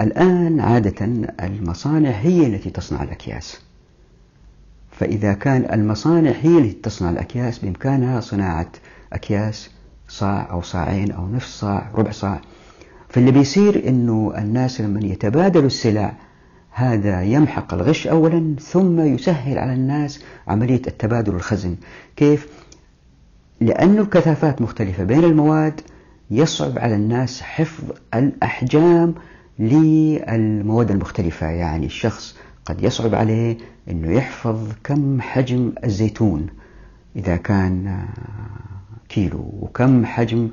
الآن 0.00 0.60
عادة 0.60 1.06
المصانع 1.40 2.10
هي 2.10 2.46
التي 2.46 2.70
تصنع 2.70 3.02
الأكياس. 3.02 3.60
فإذا 4.90 5.32
كان 5.32 5.74
المصانع 5.74 6.30
هي 6.30 6.58
التي 6.58 6.72
تصنع 6.82 7.10
الأكياس 7.10 7.58
بإمكانها 7.58 8.20
صناعة 8.20 8.72
أكياس 9.12 9.70
صاع 10.08 10.50
أو 10.50 10.62
صاعين 10.62 11.12
أو 11.12 11.28
نصف 11.28 11.46
صاع 11.46 11.90
ربع 11.94 12.10
صاع. 12.10 12.40
فاللي 13.08 13.30
بيصير 13.30 13.88
أنه 13.88 14.32
الناس 14.38 14.80
لما 14.80 15.00
يتبادلوا 15.04 15.66
السلع 15.66 16.14
هذا 16.70 17.22
يمحق 17.22 17.74
الغش 17.74 18.06
أولا 18.06 18.56
ثم 18.60 19.00
يسهل 19.00 19.58
على 19.58 19.72
الناس 19.72 20.20
عملية 20.48 20.82
التبادل 20.86 21.34
والخزن. 21.34 21.76
كيف؟ 22.16 22.48
لأن 23.60 23.98
الكثافات 23.98 24.62
مختلفة 24.62 25.04
بين 25.04 25.24
المواد 25.24 25.80
يصعب 26.30 26.78
على 26.78 26.94
الناس 26.94 27.42
حفظ 27.42 27.84
الأحجام 28.14 29.14
للمواد 29.58 30.90
المختلفة. 30.90 31.46
يعني 31.46 31.86
الشخص 31.86 32.36
قد 32.64 32.82
يصعب 32.84 33.14
عليه 33.14 33.56
أنه 33.90 34.12
يحفظ 34.12 34.68
كم 34.84 35.20
حجم 35.20 35.72
الزيتون 35.84 36.46
إذا 37.16 37.36
كان 37.36 38.04
كيلو 39.08 39.50
وكم 39.60 40.06
حجم 40.06 40.48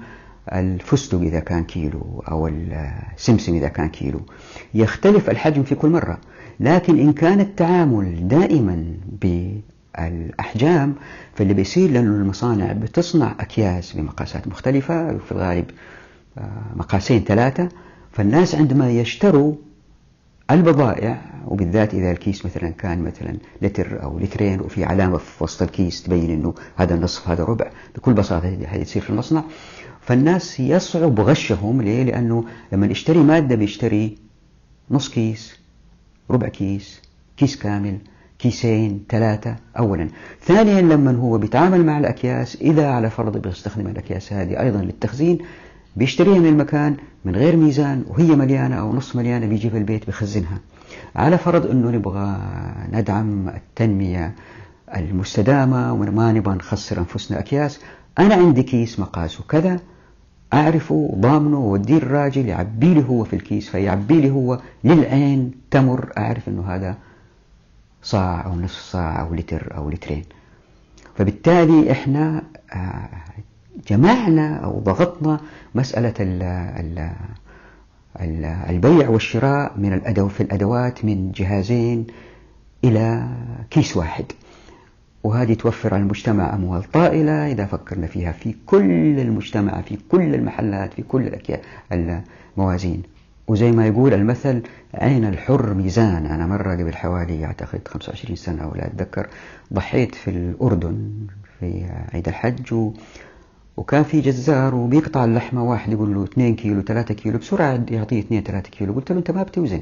الفستق 0.53 1.19
إذا 1.19 1.39
كان 1.39 1.63
كيلو 1.63 2.23
أو 2.31 2.47
السمسم 2.47 3.55
إذا 3.55 3.67
كان 3.67 3.89
كيلو. 3.89 4.21
يختلف 4.73 5.29
الحجم 5.29 5.63
في 5.63 5.75
كل 5.75 5.89
مرة. 5.89 6.17
لكن 6.59 6.99
إن 6.99 7.13
كان 7.13 7.39
التعامل 7.39 8.27
دائما 8.27 8.93
بالأحجام 9.99 10.95
فاللي 11.35 11.53
بيصير 11.53 11.91
لأنه 11.91 12.15
المصانع 12.15 12.73
بتصنع 12.73 13.35
أكياس 13.39 13.93
بمقاسات 13.93 14.47
مختلفة 14.47 15.17
في 15.17 15.31
الغالب 15.31 15.65
آه، 16.37 16.51
مقاسين 16.75 17.23
ثلاثة. 17.23 17.69
فالناس 18.11 18.55
عندما 18.55 18.91
يشتروا 18.91 19.55
البضائع 20.51 21.21
وبالذات 21.47 21.93
إذا 21.93 22.11
الكيس 22.11 22.45
مثلا 22.45 22.69
كان 22.69 23.03
مثلا 23.03 23.37
لتر 23.61 24.03
أو 24.03 24.19
لترين 24.19 24.61
وفي 24.61 24.83
علامة 24.83 25.17
في 25.17 25.43
وسط 25.43 25.61
الكيس 25.61 26.03
تبين 26.03 26.29
أنه 26.29 26.53
هذا 26.75 26.95
نصف 26.95 27.29
هذا 27.29 27.43
ربع 27.43 27.71
بكل 27.95 28.13
بساطة 28.13 28.83
تصير 28.83 29.01
في 29.01 29.09
المصنع. 29.09 29.43
فالناس 30.01 30.59
يصعب 30.59 31.19
غشهم. 31.19 31.81
ليه؟ 31.81 32.03
لأنه 32.03 32.45
لما 32.71 32.87
يشتري 32.87 33.19
مادة 33.19 33.55
بيشتري 33.55 34.17
نص 34.91 35.09
كيس 35.09 35.59
ربع 36.29 36.47
كيس 36.47 37.01
كيس 37.37 37.55
كامل. 37.55 37.97
كيسين 38.39 39.03
ثلاثة 39.09 39.55
أولا. 39.77 40.07
ثانيا 40.41 40.81
لما 40.81 41.11
هو 41.11 41.37
بيتعامل 41.37 41.85
مع 41.85 41.97
الأكياس 41.97 42.55
إذا 42.55 42.87
على 42.87 43.09
فرض 43.09 43.37
بيستخدم 43.37 43.87
الأكياس 43.87 44.33
هذه 44.33 44.59
أيضا 44.59 44.81
للتخزين 44.81 45.37
بيشتريها 45.95 46.39
من 46.39 46.45
المكان 46.45 46.95
من 47.25 47.35
غير 47.35 47.55
ميزان 47.55 48.03
وهي 48.09 48.35
مليانة 48.35 48.75
أو 48.75 48.93
نص 48.93 49.15
مليانة 49.15 49.45
بيجي 49.45 49.69
في 49.69 49.77
البيت 49.77 50.05
بيخزنها 50.05 50.59
على 51.15 51.37
فرض 51.37 51.65
أنه 51.71 51.89
نبغى 51.91 52.37
ندعم 52.93 53.49
التنمية 53.49 54.33
المستدامة 54.95 55.93
وما 55.93 56.31
نبغى 56.31 56.55
نخسر 56.55 56.99
أنفسنا 56.99 57.39
أكياس 57.39 57.79
أنا 58.19 58.35
عندي 58.35 58.63
كيس 58.63 58.99
مقاسه 58.99 59.43
كذا 59.49 59.79
أعرفه 60.53 61.15
ضامنه 61.15 61.59
ووديه 61.59 61.97
الراجل 61.97 62.45
يعبي 62.45 62.93
لي 62.93 63.03
هو 63.09 63.23
في 63.23 63.35
الكيس 63.35 63.69
فيعبي 63.69 64.21
لي 64.21 64.31
هو 64.31 64.59
للعين 64.83 65.51
تمر 65.71 66.09
أعرف 66.17 66.49
أنه 66.49 66.61
هذا 66.67 66.97
صاع 68.07 68.45
أو 68.45 68.55
نصف 68.55 68.81
صاع 68.81 69.21
أو 69.21 69.33
لتر 69.33 69.77
أو 69.77 69.89
لترين. 69.89 70.23
فبالتالي 71.15 71.91
إحنا 71.91 72.43
آه، 72.73 73.09
جمعنا 73.87 74.55
أو 74.55 74.79
ضغطنا 74.79 75.39
مسألة 75.75 76.13
البيع 78.69 79.09
والشراء 79.09 79.73
من 79.77 79.93
الأدو 79.93 80.27
في 80.27 80.43
الأدوات 80.43 81.05
من 81.05 81.31
جهازين 81.31 82.07
إلى 82.83 83.27
كيس 83.69 83.97
واحد. 83.97 84.25
وهذه 85.23 85.53
توفر 85.53 85.93
على 85.93 86.03
المجتمع 86.03 86.55
أموال 86.55 86.91
طائلة 86.91 87.51
إذا 87.51 87.65
فكرنا 87.65 88.07
فيها 88.07 88.31
في 88.31 88.55
كل 88.65 89.19
المجتمع 89.19 89.81
في 89.81 89.97
كل 90.09 90.35
المحلات 90.35 90.93
في 90.93 91.01
كل 91.01 91.31
الموازين. 91.91 93.03
وزي 93.47 93.71
ما 93.71 93.87
يقول 93.87 94.13
المثل 94.13 94.61
عين 94.93 95.25
الحر 95.25 95.73
ميزان. 95.73 96.25
أنا 96.25 96.47
مرة 96.47 96.71
قبل 96.75 96.93
حوالي 96.95 97.45
أعتقد 97.45 97.87
25 97.87 98.35
سنة 98.35 98.63
أو 98.63 98.75
لا 98.75 98.87
أتذكر 98.87 99.27
ضحيت 99.73 100.15
في 100.15 100.29
الأردن 100.29 101.09
في 101.59 101.85
عيد 102.13 102.27
الحج 102.27 102.73
و 102.73 102.91
وكان 103.77 104.03
في 104.03 104.21
جزار 104.21 104.75
وبيقطع 104.75 105.25
اللحمة 105.25 105.63
واحد 105.63 105.91
يقول 105.91 106.13
له 106.13 106.23
2 106.23 106.55
كيلو 106.55 106.81
3 106.81 107.13
كيلو 107.13 107.37
بسرعة 107.37 107.85
يعطيه 107.91 108.19
2 108.19 108.43
3 108.43 108.69
كيلو 108.69 108.93
قلت 108.93 109.11
له 109.11 109.17
أنت 109.17 109.31
ما 109.31 109.43
بتوزن 109.43 109.81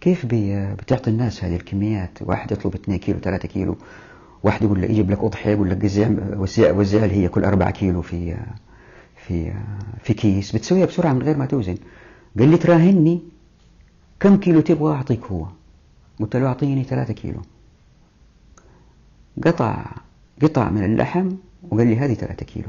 كيف 0.00 0.26
بتعطي 0.26 1.10
الناس 1.10 1.44
هذه 1.44 1.56
الكميات؟ 1.56 2.18
واحد 2.20 2.52
يطلب 2.52 2.74
2 2.74 2.98
كيلو 2.98 3.18
3 3.18 3.48
كيلو 3.48 3.76
واحد 4.42 4.62
يقول 4.62 4.80
له 4.80 4.86
يجيب 4.86 5.10
لك 5.10 5.18
أضحية 5.24 5.50
يقول 5.50 5.70
لك 5.70 5.84
وزع 5.84 6.08
وزع 6.36 6.72
وزع 6.72 7.04
هي 7.04 7.28
كل 7.28 7.44
4 7.44 7.70
كيلو 7.70 8.02
في 8.02 8.36
في 9.26 9.52
في 10.02 10.14
كيس 10.14 10.56
بتسويها 10.56 10.86
بسرعة 10.86 11.12
من 11.12 11.22
غير 11.22 11.36
ما 11.36 11.46
توزن. 11.46 11.76
قال 12.38 12.48
لي 12.48 12.56
تراهني؟ 12.56 13.20
كم 14.20 14.36
كيلو 14.36 14.60
تبغى 14.60 14.94
أعطيك 14.94 15.24
هو؟ 15.24 15.46
قلت 16.20 16.36
له 16.36 16.46
أعطيني 16.46 16.84
ثلاثة 16.84 17.14
كيلو. 17.14 17.40
قطع 19.44 19.84
قطع 20.42 20.70
من 20.70 20.84
اللحم 20.84 21.30
وقال 21.70 21.86
لي 21.86 21.96
هذه 21.96 22.14
ثلاثة 22.14 22.46
كيلو. 22.46 22.68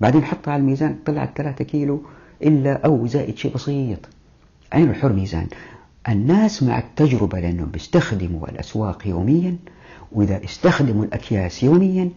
بعدين 0.00 0.24
حطها 0.24 0.52
على 0.52 0.60
الميزان 0.60 0.98
طلعت 1.06 1.38
ثلاثة 1.38 1.64
كيلو 1.64 2.02
إلا 2.42 2.86
أو 2.86 3.06
زائد 3.06 3.36
شيء 3.36 3.54
بسيط. 3.54 4.08
عين 4.72 4.90
الحر 4.90 5.12
ميزان. 5.12 5.46
الناس 6.08 6.62
مع 6.62 6.78
التجربة 6.78 7.40
لأنهم 7.40 7.68
بيستخدموا 7.68 8.48
الأسواق 8.48 9.06
يوميا 9.06 9.56
وإذا 10.12 10.44
استخدموا 10.44 11.04
الأكياس 11.04 11.62
يوميا 11.62 12.10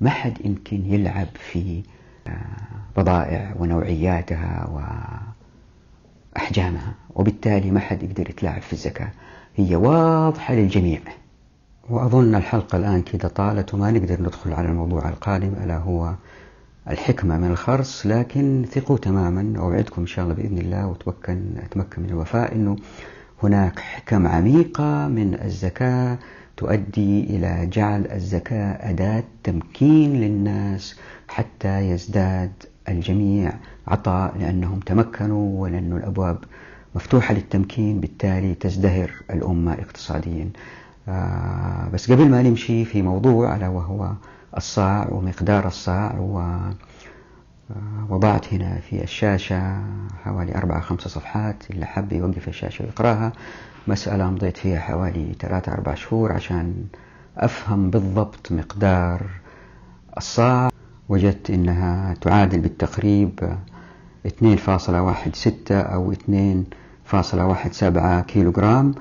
ما 0.00 0.10
حد 0.10 0.34
يمكن 0.44 0.94
يلعب 0.94 1.28
في 1.50 1.82
آه، 2.26 2.32
بضائع 2.96 3.54
ونوعياتها 3.58 4.68
وأحجامها 6.36 6.94
وبالتالي 7.14 7.70
ما 7.70 7.80
حد 7.80 8.02
يقدر 8.02 8.30
يتلاعب 8.30 8.62
في 8.62 8.72
الزكاة. 8.72 9.10
هي 9.56 9.76
واضحة 9.76 10.54
للجميع. 10.54 11.00
وأظن 11.90 12.34
الحلقة 12.34 12.78
الآن 12.78 13.02
كده 13.02 13.28
طالت 13.28 13.74
وما 13.74 13.90
نقدر 13.90 14.22
ندخل 14.22 14.52
على 14.52 14.68
الموضوع 14.68 15.08
القادم 15.08 15.52
ألا 15.64 15.76
هو 15.78 16.14
الحكمة 16.90 17.38
من 17.38 17.50
الخرص. 17.50 18.06
لكن 18.06 18.64
ثقوا 18.70 18.98
تماما 18.98 19.58
أوعدكم 19.58 20.00
إن 20.00 20.06
شاء 20.06 20.24
الله 20.24 20.34
بإذن 20.36 20.58
الله 20.58 20.86
وتمكن 20.86 21.44
أتمكن 21.64 22.02
من 22.02 22.10
الوفاء 22.10 22.54
أنه 22.54 22.76
هناك 23.42 23.78
حكم 23.78 24.26
عميقة 24.26 25.08
من 25.08 25.34
الزكاة 25.42 26.18
تؤدي 26.56 27.24
إلى 27.24 27.66
جعل 27.66 28.06
الزكاة 28.06 28.90
أداة 28.90 29.24
تمكين 29.44 30.12
للناس 30.20 30.96
حتى 31.28 31.78
يزداد 31.80 32.52
الجميع 32.88 33.52
عطاء 33.88 34.38
لأنهم 34.38 34.80
تمكنوا 34.80 35.62
ولأن 35.62 35.92
الأبواب 35.96 36.38
مفتوحة 36.94 37.34
للتمكين 37.34 38.00
بالتالي 38.00 38.54
تزدهر 38.54 39.10
الأمة 39.30 39.72
اقتصاديا. 39.72 40.50
آه 41.08 41.88
بس 41.92 42.12
قبل 42.12 42.28
ما 42.28 42.42
نمشي 42.42 42.84
في 42.84 43.02
موضوع 43.02 43.56
ألا 43.56 43.68
وهو 43.68 44.10
الصاع 44.56 45.08
ومقدار 45.10 45.66
الصاع 45.66 46.18
ووضعت 48.08 48.46
آه، 48.52 48.56
هنا 48.56 48.80
في 48.80 49.02
الشاشة 49.02 49.80
حوالي 50.24 50.54
أربعة 50.54 50.80
خمسة 50.80 51.10
صفحات 51.10 51.70
اللي 51.70 51.86
حب 51.86 52.12
يوقف 52.12 52.48
الشاشة 52.48 52.84
ويقراها. 52.84 53.32
مسألة 53.86 54.30
مضيت 54.30 54.56
فيها 54.56 54.80
حوالي 54.80 55.34
ثلاثة 55.40 55.72
أربع 55.72 55.94
شهور 55.94 56.32
عشان 56.32 56.84
أفهم 57.36 57.90
بالضبط 57.90 58.52
مقدار 58.52 59.22
الصاع. 60.16 60.73
وجدت 61.08 61.50
أنها 61.50 62.14
تعادل 62.14 62.60
بالتقريب 62.60 63.56
2.16 64.26 65.70
أو 65.70 66.12
2.17 66.12 68.20
كيلو 68.20 68.52
جرام 68.52 68.94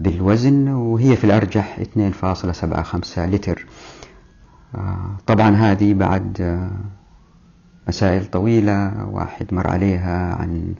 بالوزن 0.00 0.68
وهي 0.68 1.16
في 1.16 1.24
الأرجح 1.24 1.78
2.75 1.96 3.18
لتر. 3.18 3.66
آه، 4.74 5.16
طبعا 5.26 5.50
هذه 5.50 5.94
بعد 5.94 6.40
آه، 6.40 6.70
مسائل 7.88 8.24
طويلة 8.24 9.06
واحد 9.10 9.54
مر 9.54 9.70
عليها 9.70 10.34
عن 10.34 10.74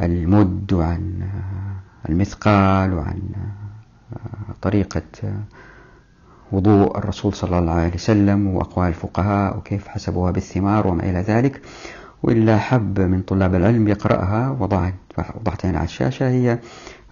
المد 0.00 0.72
وعن 0.72 1.22
آه، 1.22 2.08
المثقال 2.08 2.94
وعن 2.94 3.20
طريقة 4.62 5.02
وضوء 6.52 6.98
الرسول 6.98 7.34
صلى 7.34 7.58
الله 7.58 7.72
عليه 7.72 7.94
وسلم 7.94 8.46
وأقوال 8.46 8.88
الفقهاء 8.88 9.56
وكيف 9.56 9.88
حسبوها 9.88 10.30
بالثمار 10.30 10.86
وما 10.86 11.02
إلى 11.02 11.18
ذلك. 11.18 11.60
وإلا 12.22 12.58
حب 12.58 13.00
من 13.00 13.22
طلاب 13.22 13.54
العلم 13.54 13.88
يقرأها. 13.88 14.56
وضعت 14.60 14.94
وضعتها 15.40 15.76
على 15.76 15.84
الشاشة. 15.84 16.28
هي 16.28 16.58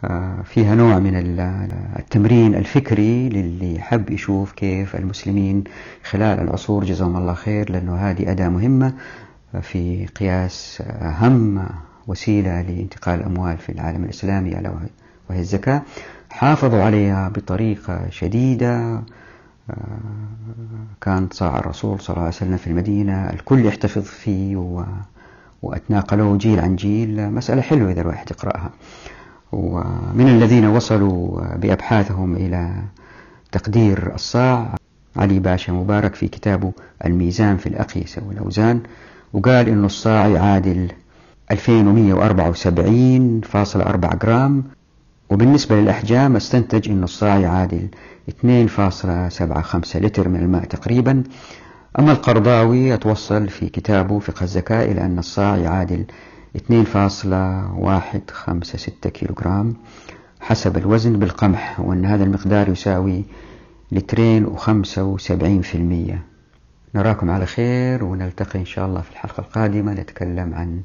آه، 0.05 0.42
فيها 0.44 0.74
نوع 0.74 0.98
من 0.98 1.12
التمرين 1.98 2.55
الفكري 2.55 3.29
للي 3.29 3.81
حب 3.81 4.11
يشوف 4.11 4.53
كيف 4.53 4.96
المسلمين 4.96 5.64
خلال 6.05 6.40
العصور 6.40 6.85
جزاهم 6.85 7.16
الله 7.16 7.35
خير 7.35 7.72
لأنه 7.72 7.96
هذه 7.96 8.31
أداة 8.31 8.48
مهمة 8.48 8.94
في 9.62 10.07
قياس 10.07 10.83
أهم 10.87 11.66
وسيلة 12.07 12.62
لانتقال 12.62 13.20
الأموال 13.20 13.59
في 13.59 13.72
العالم 13.72 14.05
الإسلامي 14.05 14.59
ألا 14.59 14.72
وهي 15.31 15.40
الزكاة. 15.40 15.83
حافظوا 16.31 16.83
عليها 16.83 17.29
بطريقة 17.29 18.01
شديدة. 18.11 19.03
كان 21.00 21.28
صاع 21.33 21.59
الرسول 21.59 22.00
صلى 22.00 22.14
الله 22.14 22.26
عليه 22.26 22.37
وسلم 22.37 22.57
في 22.57 22.66
المدينة 22.66 23.31
الكل 23.31 23.66
يحتفظ 23.66 24.02
فيه 24.02 24.85
وأتناقلوه 25.62 26.37
جيل 26.37 26.61
عن 26.61 26.76
جيل. 26.76 27.31
مسألة 27.31 27.62
حلوة 27.62 27.90
إذا 27.90 28.00
الواحد 28.00 28.31
يقرأها. 28.31 28.70
ومن 29.52 30.28
الذين 30.28 30.66
وصلوا 30.66 31.40
بأبحاثهم 31.57 32.37
إلى 32.37 32.72
تقدير 33.52 34.14
الصاع 34.14 34.74
علي 35.16 35.38
باشا 35.38 35.72
مبارك 35.72 36.14
في 36.14 36.28
كتابه 36.28 36.72
الميزان 37.04 37.57
في 37.57 37.66
الأقيسة 37.66 38.22
والأوزان 38.28 38.81
وقال 39.33 39.68
إنه 39.68 39.87
الصاع 39.87 40.26
يعادل 40.26 40.92
2174.4 41.52 44.16
جرام 44.16 44.64
وبالنسبة 45.31 45.77
للأحجام 45.81 46.37
أستنتج 46.37 46.91
أن 46.91 47.05
الصاع 47.05 47.38
يعادل 47.38 47.88
2.75 48.31 48.37
لتر 49.97 50.29
من 50.29 50.37
الماء 50.41 50.64
تقريبا. 50.64 51.23
أما 51.99 52.12
القرضاوي 52.12 52.95
أتوصل 52.95 53.49
في 53.49 53.69
كتابه 53.69 54.19
فقه 54.19 54.45
الزكاة 54.45 54.85
إلى 54.93 55.01
أن 55.01 55.19
الصاع 55.19 55.57
يعادل 55.57 56.05
2.156 56.57 59.09
كيلوغرام 59.09 59.75
حسب 60.41 60.77
الوزن 60.77 61.19
بالقمح 61.19 61.81
وأن 61.81 62.05
هذا 62.05 62.25
المقدار 62.25 62.69
يساوي 62.69 63.25
لترين 63.93 64.45
وخمسة 64.47 65.05
وسبعين 65.05 65.62
في 65.62 65.75
المية. 65.75 66.23
نراكم 66.95 67.31
على 67.31 67.47
خير 67.47 68.05
ونلتقي 68.05 68.59
إن 68.59 68.64
شاء 68.64 68.87
الله 68.87 69.01
في 69.01 69.11
الحلقة 69.11 69.41
القادمة 69.41 69.93
نتكلم 69.93 70.55
عن 70.55 70.81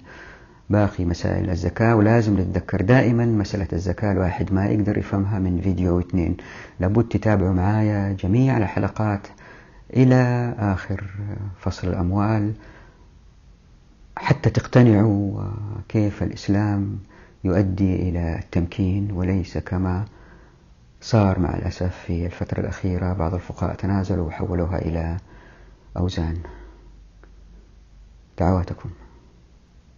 باقي 0.70 1.06
مسائل 1.06 1.50
الزكاة 1.50 1.96
ولازم 1.96 2.40
نتذكر 2.40 2.82
دائما 2.82 3.26
مسألة 3.26 3.68
الزكاة. 3.74 4.12
الواحد 4.12 4.54
ما 4.54 4.66
يقدر 4.66 4.98
يفهمها 4.98 5.40
من 5.40 5.62
فيديو 5.62 5.98
واثنين 5.98 6.38
لابد 6.80 7.08
تتابعوا 7.08 7.54
معايا 7.54 8.14
جميع 8.14 8.58
الحلقات 8.58 9.28
إلى 9.94 10.54
آخر 10.60 11.04
فصل 11.60 11.88
الأموال. 11.88 12.54
حتى 14.18 14.50
تقتنعوا 14.50 15.44
كيف 15.90 16.24
الإسلام 16.24 17.00
يؤدي 17.44 18.10
إلى 18.10 18.40
التمكين 18.40 19.12
وليس 19.12 19.58
كما 19.58 20.06
صار 21.02 21.40
مع 21.40 21.56
الأسف 21.56 21.96
في 21.96 22.26
الفترة 22.26 22.60
الأخيرة. 22.60 23.14
بعض 23.14 23.34
الفقهاء 23.34 23.76
تنازلوا 23.76 24.28
وحولوها 24.28 24.78
إلى 24.78 25.18
أوزان. 25.98 26.38
دعواتكم. 28.40 28.90